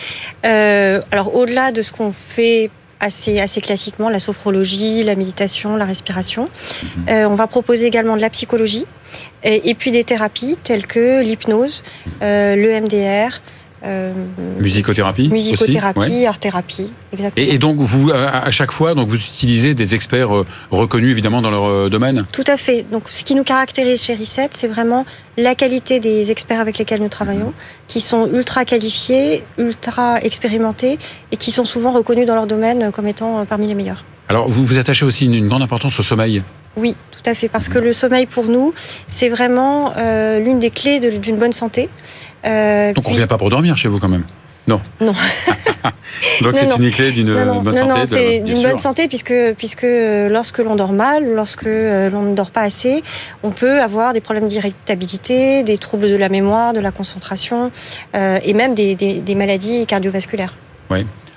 Euh, 0.44 1.00
alors 1.10 1.34
au-delà 1.34 1.70
de 1.72 1.80
ce 1.82 1.92
qu'on 1.92 2.12
fait 2.12 2.70
assez, 3.00 3.40
assez 3.40 3.60
classiquement, 3.60 4.08
la 4.10 4.18
sophrologie, 4.20 5.02
la 5.04 5.14
méditation, 5.16 5.76
la 5.76 5.84
respiration, 5.84 6.44
Mhm. 6.82 7.04
euh, 7.08 7.28
on 7.28 7.34
va 7.34 7.46
proposer 7.46 7.86
également 7.86 8.16
de 8.16 8.20
la 8.20 8.30
psychologie 8.30 8.86
et, 9.42 9.70
et 9.70 9.74
puis 9.74 9.90
des 9.90 10.04
thérapies 10.04 10.56
telles 10.62 10.86
que 10.86 11.20
l'hypnose, 11.22 11.82
euh, 12.22 12.54
le 12.56 12.70
MDR, 12.80 13.40
euh, 13.84 14.12
Musicothérapie 14.60 15.22
aussi 15.22 15.30
musicothérapie, 15.32 15.98
Ouais. 15.98 16.26
art-thérapie, 16.26 16.92
exactement. 17.12 17.46
Et, 17.46 17.54
et 17.54 17.58
donc 17.58 17.78
vous, 17.80 18.10
à, 18.12 18.44
à 18.46 18.50
chaque 18.50 18.70
fois, 18.72 18.94
donc 18.94 19.08
vous 19.08 19.16
utilisez 19.16 19.74
des 19.74 19.94
experts 19.94 20.34
euh, 20.36 20.46
reconnus 20.70 21.10
évidemment 21.10 21.42
dans 21.42 21.50
leur 21.50 21.64
euh, 21.64 21.88
domaine. 21.88 22.26
Tout 22.32 22.44
à 22.46 22.56
fait. 22.56 22.84
Donc, 22.90 23.04
ce 23.08 23.24
qui 23.24 23.34
nous 23.34 23.44
caractérise 23.44 24.02
chez 24.02 24.14
Reset, 24.14 24.50
c'est 24.52 24.68
vraiment 24.68 25.04
la 25.36 25.54
qualité 25.54 25.98
des 26.00 26.30
experts 26.30 26.60
avec 26.60 26.78
lesquels 26.78 27.00
nous 27.00 27.08
travaillons, 27.08 27.52
qui 27.88 28.00
sont 28.00 28.28
ultra 28.32 28.64
qualifiés, 28.64 29.42
ultra 29.58 30.20
expérimentés 30.22 30.98
et 31.32 31.36
qui 31.36 31.50
sont 31.50 31.64
souvent 31.64 31.90
reconnus 31.92 32.26
dans 32.26 32.34
leur 32.34 32.46
domaine 32.46 32.92
comme 32.92 33.06
étant 33.08 33.40
euh, 33.40 33.44
parmi 33.44 33.66
les 33.66 33.74
meilleurs. 33.74 34.04
Alors 34.28 34.48
vous 34.48 34.64
vous 34.64 34.78
attachez 34.78 35.04
aussi 35.04 35.24
une, 35.26 35.34
une 35.34 35.48
grande 35.48 35.62
importance 35.62 35.98
au 35.98 36.02
sommeil. 36.02 36.42
Oui, 36.76 36.94
tout 37.10 37.28
à 37.30 37.34
fait. 37.34 37.48
Parce 37.48 37.68
que 37.68 37.78
le 37.78 37.92
sommeil, 37.92 38.24
pour 38.24 38.46
nous, 38.46 38.72
c'est 39.08 39.28
vraiment 39.28 39.92
euh, 39.98 40.38
l'une 40.38 40.58
des 40.58 40.70
clés 40.70 41.00
de- 41.00 41.18
d'une 41.18 41.36
bonne 41.36 41.52
santé. 41.52 41.90
Euh, 42.44 42.92
Donc 42.92 43.04
on 43.06 43.10
puis- 43.10 43.18
vient 43.18 43.26
pas 43.26 43.38
pour 43.38 43.50
dormir 43.50 43.76
chez 43.76 43.88
vous 43.88 43.98
quand 43.98 44.08
même. 44.08 44.24
Non. 44.68 44.80
Non. 45.00 45.12
donc 46.42 46.54
c'est 46.54 46.76
une 46.76 46.90
clé 46.92 47.10
d'une 47.10 47.34
bonne 47.62 47.76
santé. 47.76 47.88
non, 47.88 48.06
c'est 48.06 48.40
d'une 48.40 48.62
bonne 48.62 48.78
santé 48.78 49.08
puisque 49.08 49.34
puisque 49.58 49.82
euh, 49.84 50.28
lorsque 50.28 50.58
l'on 50.58 50.76
dort 50.76 50.92
mal, 50.92 51.24
lorsque 51.34 51.66
euh, 51.66 52.08
l'on 52.10 52.22
ne 52.22 52.34
dort 52.34 52.50
pas 52.52 52.60
assez, 52.62 53.02
on 53.42 53.50
peut 53.50 53.80
avoir 53.80 54.12
des 54.12 54.20
problèmes 54.20 54.46
d'irritabilité, 54.46 55.64
des 55.64 55.78
troubles 55.78 56.08
de 56.08 56.14
la 56.16 56.28
mémoire, 56.28 56.72
de 56.74 56.80
la 56.80 56.92
concentration 56.92 57.72
euh, 58.14 58.38
et 58.44 58.54
même 58.54 58.74
des, 58.74 58.94
des, 58.94 59.14
des 59.18 59.34
maladies 59.34 59.84
cardiovasculaires. 59.86 60.54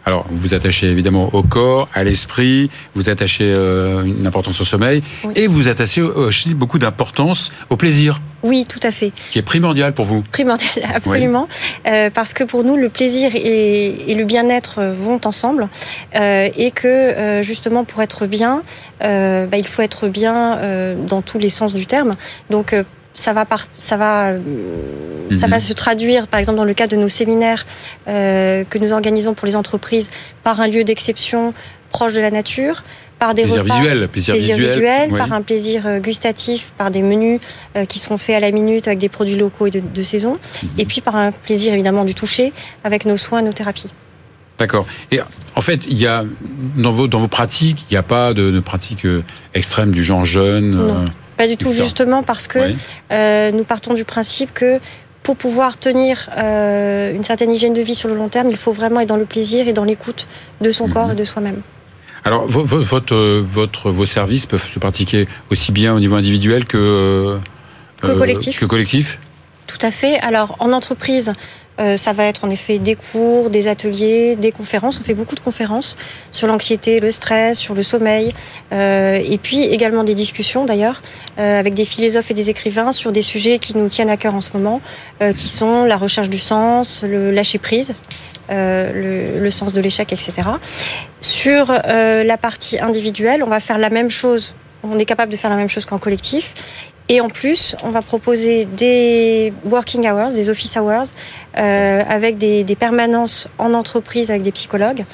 Alors 0.05 0.25
vous 0.29 0.37
vous 0.37 0.53
attachez 0.53 0.85
évidemment 0.87 1.29
au 1.33 1.41
corps, 1.41 1.89
à 1.93 2.03
l'esprit, 2.03 2.69
vous 2.93 3.09
attachez 3.09 3.51
euh, 3.53 4.03
une 4.03 4.27
importance 4.27 4.61
au 4.61 4.63
sommeil 4.65 5.01
Oui. 5.23 5.33
et 5.35 5.47
vous 5.47 5.67
attachez 5.67 6.01
aussi 6.01 6.53
beaucoup 6.53 6.77
d'importance 6.77 7.51
au 7.71 7.75
plaisir, 7.75 8.21
Oui, 8.43 8.65
tout 8.69 8.79
à 8.83 8.91
fait. 8.91 9.11
qui 9.31 9.39
est 9.39 9.41
primordial 9.41 9.93
pour 9.93 10.05
vous. 10.05 10.21
Primordial, 10.31 10.69
absolument. 10.93 11.47
Euh, 11.87 12.11
parce 12.13 12.33
que 12.33 12.43
pour 12.43 12.63
nous, 12.63 12.75
le 12.77 12.89
plaisir 12.89 13.31
et, 13.33 14.11
et 14.11 14.13
le 14.15 14.25
bien-être 14.25 14.75
euh, 14.79 14.93
vont 14.93 15.19
ensemble. 15.25 15.69
Euh, 16.15 16.49
et 16.55 16.69
que, 16.69 16.87
euh, 16.87 17.41
justement, 17.41 17.83
pour 17.83 18.01
être 18.03 18.27
bien, 18.27 18.61
bah, 19.01 19.57
il 19.57 19.67
faut 19.67 19.81
être 19.81 20.07
bien 20.07 20.59
dans 21.07 21.21
tous 21.21 21.37
les 21.37 21.49
sens 21.49 21.73
du 21.73 21.85
terme. 21.85 22.15
Donc, 22.49 22.75
ça 23.15 23.33
va, 23.33 23.45
par, 23.45 23.65
ça, 23.77 23.97
va, 23.97 24.27
euh, 24.29 24.39
ça 25.31 25.47
Mhm. 25.47 25.51
va 25.51 25.59
se 25.59 25.73
traduire, 25.73 26.27
par 26.27 26.39
exemple, 26.39 26.57
dans 26.57 26.63
le 26.65 26.73
cadre 26.73 26.91
de 26.95 27.01
nos 27.01 27.09
séminaires 27.09 27.65
euh, 28.07 28.63
que 28.69 28.77
nous 28.77 28.91
organisons 28.91 29.33
pour 29.33 29.47
les 29.47 29.55
entreprises, 29.55 30.11
par 30.43 30.61
un 30.61 30.67
lieu 30.67 30.83
d'exception 30.83 31.53
proche 31.89 32.13
de 32.13 32.19
la 32.19 32.29
nature, 32.31 32.83
par 33.17 33.33
des 33.33 33.43
Plaisir 33.43 33.63
repas 33.63 33.79
visuel, 33.79 34.07
plaisir, 34.09 34.33
plaisir 34.35 34.57
visuel, 34.57 34.73
visuel, 34.75 35.09
oui. 35.13 35.17
par 35.17 35.31
un 35.31 35.41
plaisir 35.41 35.83
euh, 35.87 35.99
gustatif, 35.99 36.71
par 36.77 36.91
des 36.91 37.01
menus 37.01 37.39
qui 37.87 37.99
sont 37.99 38.17
faits 38.17 38.35
à 38.35 38.39
la 38.41 38.51
minute 38.51 38.87
avec 38.87 38.99
des 38.99 39.07
produits 39.09 39.37
locaux 39.37 39.67
et 39.67 39.71
de, 39.71 39.79
de 39.79 40.03
saison, 40.03 40.33
Mhm. 40.63 40.69
et 40.77 40.85
puis 40.85 40.99
par 41.01 41.15
un 41.15 41.31
plaisir 41.31 41.73
évidemment 41.73 42.03
du 42.03 42.13
toucher 42.13 42.51
avec 42.83 43.05
nos 43.05 43.15
soins, 43.17 43.41
nos 43.41 43.53
thérapies. 43.53 43.91
D'accord. 44.59 44.85
Et 45.11 45.19
en 45.55 45.61
fait, 45.61 45.85
il 45.87 45.97
y 45.99 46.07
a 46.07 46.23
dans 46.77 46.91
vos 46.91 47.07
dans 47.07 47.19
vos 47.19 47.27
pratiques, 47.27 47.85
il 47.89 47.93
n'y 47.93 47.97
a 47.97 48.03
pas 48.03 48.33
de, 48.33 48.51
de 48.51 48.59
pratiques 48.59 49.05
extrêmes 49.53 49.91
du 49.91 50.03
genre 50.03 50.23
jeune. 50.25 51.11
Pas 51.37 51.47
du 51.47 51.57
tout, 51.57 51.73
justement 51.73 52.23
parce 52.23 52.47
que 52.47 52.59
euh, 53.11 53.51
nous 53.51 53.63
partons 53.63 53.93
du 53.93 54.05
principe 54.05 54.53
que 54.53 54.79
pour 55.23 55.35
pouvoir 55.35 55.77
tenir 55.77 56.29
euh, 56.37 57.13
une 57.13 57.23
certaine 57.23 57.51
hygiène 57.51 57.73
de 57.73 57.81
vie 57.81 57.95
sur 57.95 58.07
le 58.09 58.15
long 58.15 58.29
terme, 58.29 58.49
il 58.51 58.57
faut 58.57 58.71
vraiment 58.71 58.99
être 58.99 59.09
dans 59.09 59.17
le 59.17 59.25
plaisir 59.25 59.67
et 59.67 59.73
dans 59.73 59.83
l'écoute 59.83 60.27
de 60.61 60.71
son 60.71 60.87
Mhm. 60.87 60.93
corps 60.93 61.11
et 61.11 61.15
de 61.15 61.23
soi-même. 61.23 61.61
Alors, 62.23 62.45
votre, 62.47 63.13
euh, 63.13 63.41
votre, 63.43 63.91
vos 63.91 64.05
services 64.05 64.45
peuvent 64.45 64.67
se 64.67 64.79
pratiquer 64.79 65.27
aussi 65.51 65.71
bien 65.71 65.93
au 65.93 65.99
niveau 65.99 66.15
individuel 66.15 66.65
que, 66.65 66.77
euh, 66.77 67.37
Que 68.01 68.07
collectif. 68.17 68.59
que 68.59 68.65
collectif? 68.65 69.19
Tout 69.67 69.77
à 69.81 69.91
fait. 69.91 70.19
Alors 70.19 70.55
en 70.59 70.71
entreprise, 70.71 71.33
euh, 71.79 71.97
ça 71.97 72.13
va 72.13 72.25
être 72.25 72.45
en 72.45 72.49
effet 72.49 72.79
des 72.79 72.95
cours, 72.95 73.49
des 73.49 73.67
ateliers, 73.67 74.35
des 74.35 74.51
conférences. 74.51 74.99
On 74.99 75.03
fait 75.03 75.13
beaucoup 75.13 75.35
de 75.35 75.39
conférences 75.41 75.97
sur 76.31 76.47
l'anxiété, 76.47 76.99
le 76.99 77.11
stress, 77.11 77.57
sur 77.57 77.73
le 77.73 77.83
sommeil, 77.83 78.33
euh, 78.71 79.21
et 79.23 79.37
puis 79.37 79.63
également 79.63 80.03
des 80.03 80.15
discussions 80.15 80.65
d'ailleurs 80.65 81.01
euh, 81.37 81.59
avec 81.59 81.73
des 81.73 81.85
philosophes 81.85 82.31
et 82.31 82.33
des 82.33 82.49
écrivains 82.49 82.91
sur 82.91 83.11
des 83.11 83.21
sujets 83.21 83.59
qui 83.59 83.77
nous 83.77 83.89
tiennent 83.89 84.09
à 84.09 84.17
cœur 84.17 84.35
en 84.35 84.41
ce 84.41 84.51
moment, 84.53 84.81
qui 85.37 85.47
sont 85.47 85.85
la 85.85 85.97
recherche 85.97 86.29
du 86.29 86.37
sens, 86.37 87.03
le 87.03 87.31
lâcher 87.31 87.57
prise. 87.57 87.93
le, 88.49 89.49
sens 89.49 89.73
de 89.73 89.81
l'échec, 89.81 90.11
etc. 90.11 90.33
Sur 91.21 91.71
la 91.71 92.37
partie 92.37 92.79
individuelle, 92.79 93.43
on 93.43 93.49
va 93.49 93.59
faire 93.59 93.77
la 93.77 93.89
même 93.89 94.09
chose. 94.09 94.53
On 94.83 94.99
est 94.99 95.05
capable 95.05 95.31
de 95.31 95.37
faire 95.37 95.49
la 95.49 95.55
même 95.55 95.69
chose 95.69 95.85
qu'en 95.85 95.99
collectif. 95.99 96.53
Et 97.07 97.21
en 97.21 97.29
plus, 97.29 97.75
on 97.83 97.89
va 97.89 98.01
proposer 98.01 98.65
des 98.65 99.53
working 99.63 100.09
hours, 100.09 100.31
des 100.33 100.49
office 100.49 100.75
hours, 100.75 101.05
euh, 101.57 102.01
avec 102.09 102.37
des, 102.39 102.63
des 102.63 102.75
permanences 102.75 103.47
en 103.59 103.73
entreprise 103.75 104.31
avec 104.31 104.41
des 104.41 104.51
psychologues, 104.51 105.05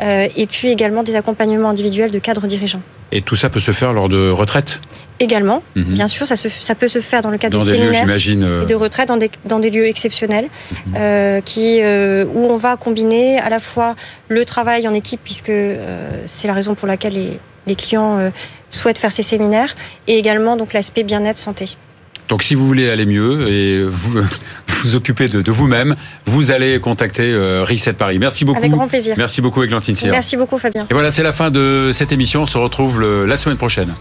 euh, 0.00 0.28
et 0.36 0.46
puis 0.46 0.68
également 0.68 1.02
des 1.02 1.16
accompagnements 1.16 1.70
individuels 1.70 2.12
de 2.12 2.18
cadres 2.20 2.46
dirigeants. 2.46 2.82
Et 3.10 3.22
tout 3.22 3.34
ça 3.34 3.50
peut 3.50 3.58
se 3.58 3.72
faire 3.72 3.92
lors 3.92 4.08
de 4.08 4.30
retraites 4.30 4.80
Également, 5.22 5.62
Mhm. 5.76 5.92
bien 5.92 6.08
sûr, 6.08 6.26
ça, 6.26 6.34
se, 6.34 6.48
ça 6.48 6.74
peut 6.74 6.88
se 6.88 7.00
faire 7.02 7.20
dans 7.20 7.28
le 7.28 7.36
cadre 7.36 7.58
Dans 7.58 7.64
de 7.66 7.70
des 7.72 7.76
lieux, 7.76 7.92
séminaires 7.92 8.42
euh, 8.42 8.62
et 8.62 8.66
de 8.66 8.74
retraite 8.74 9.08
dans 9.08 9.18
des, 9.18 9.30
dans 9.44 9.58
des 9.58 9.68
lieux 9.70 9.84
exceptionnels, 9.86 10.46
Mhm. 10.86 10.94
euh, 10.96 11.40
qui, 11.42 11.80
euh, 11.82 12.24
où 12.32 12.46
on 12.46 12.56
va 12.56 12.76
combiner 12.76 13.38
à 13.38 13.50
la 13.50 13.60
fois 13.60 13.96
le 14.28 14.46
travail 14.46 14.88
en 14.88 14.94
équipe, 14.94 15.20
puisque 15.22 15.50
euh, 15.50 16.08
c'est 16.26 16.48
la 16.48 16.54
raison 16.54 16.74
pour 16.74 16.88
laquelle 16.88 17.12
les, 17.12 17.38
les 17.66 17.76
clients 17.76 18.18
euh, 18.18 18.30
souhaitent 18.70 18.98
faire 18.98 19.12
ces 19.12 19.22
séminaires, 19.22 19.74
et 20.06 20.18
également 20.18 20.56
donc 20.56 20.72
l'aspect 20.72 21.02
bien-être 21.02 21.38
santé. 21.38 21.76
Donc, 22.28 22.44
si 22.44 22.54
vous 22.54 22.64
voulez 22.64 22.88
aller 22.88 23.06
mieux 23.06 23.48
et 23.48 23.82
vous, 23.84 24.20
vous 24.68 24.94
occuper 24.94 25.26
de, 25.28 25.42
de 25.42 25.50
vous-même, 25.50 25.96
vous 26.26 26.52
allez 26.52 26.78
contacter 26.80 27.24
euh, 27.24 27.64
Reset 27.68 27.94
Paris. 27.94 28.20
Merci 28.20 28.44
beaucoup. 28.44 28.58
Avec 28.58 28.70
grand 28.70 28.86
plaisir. 28.86 29.14
Merci 29.18 29.40
beaucoup, 29.40 29.62
Églantine. 29.64 29.96
Merci 30.10 30.36
beaucoup, 30.36 30.56
Fabien. 30.58 30.86
Et 30.90 30.94
voilà, 30.94 31.10
c'est 31.10 31.24
la 31.24 31.32
fin 31.32 31.50
de 31.50 31.90
cette 31.92 32.12
émission. 32.12 32.42
On 32.42 32.46
se 32.46 32.56
retrouve 32.58 33.00
le- 33.00 33.26
la 33.26 33.36
semaine 33.36 33.58
prochaine. 33.58 33.92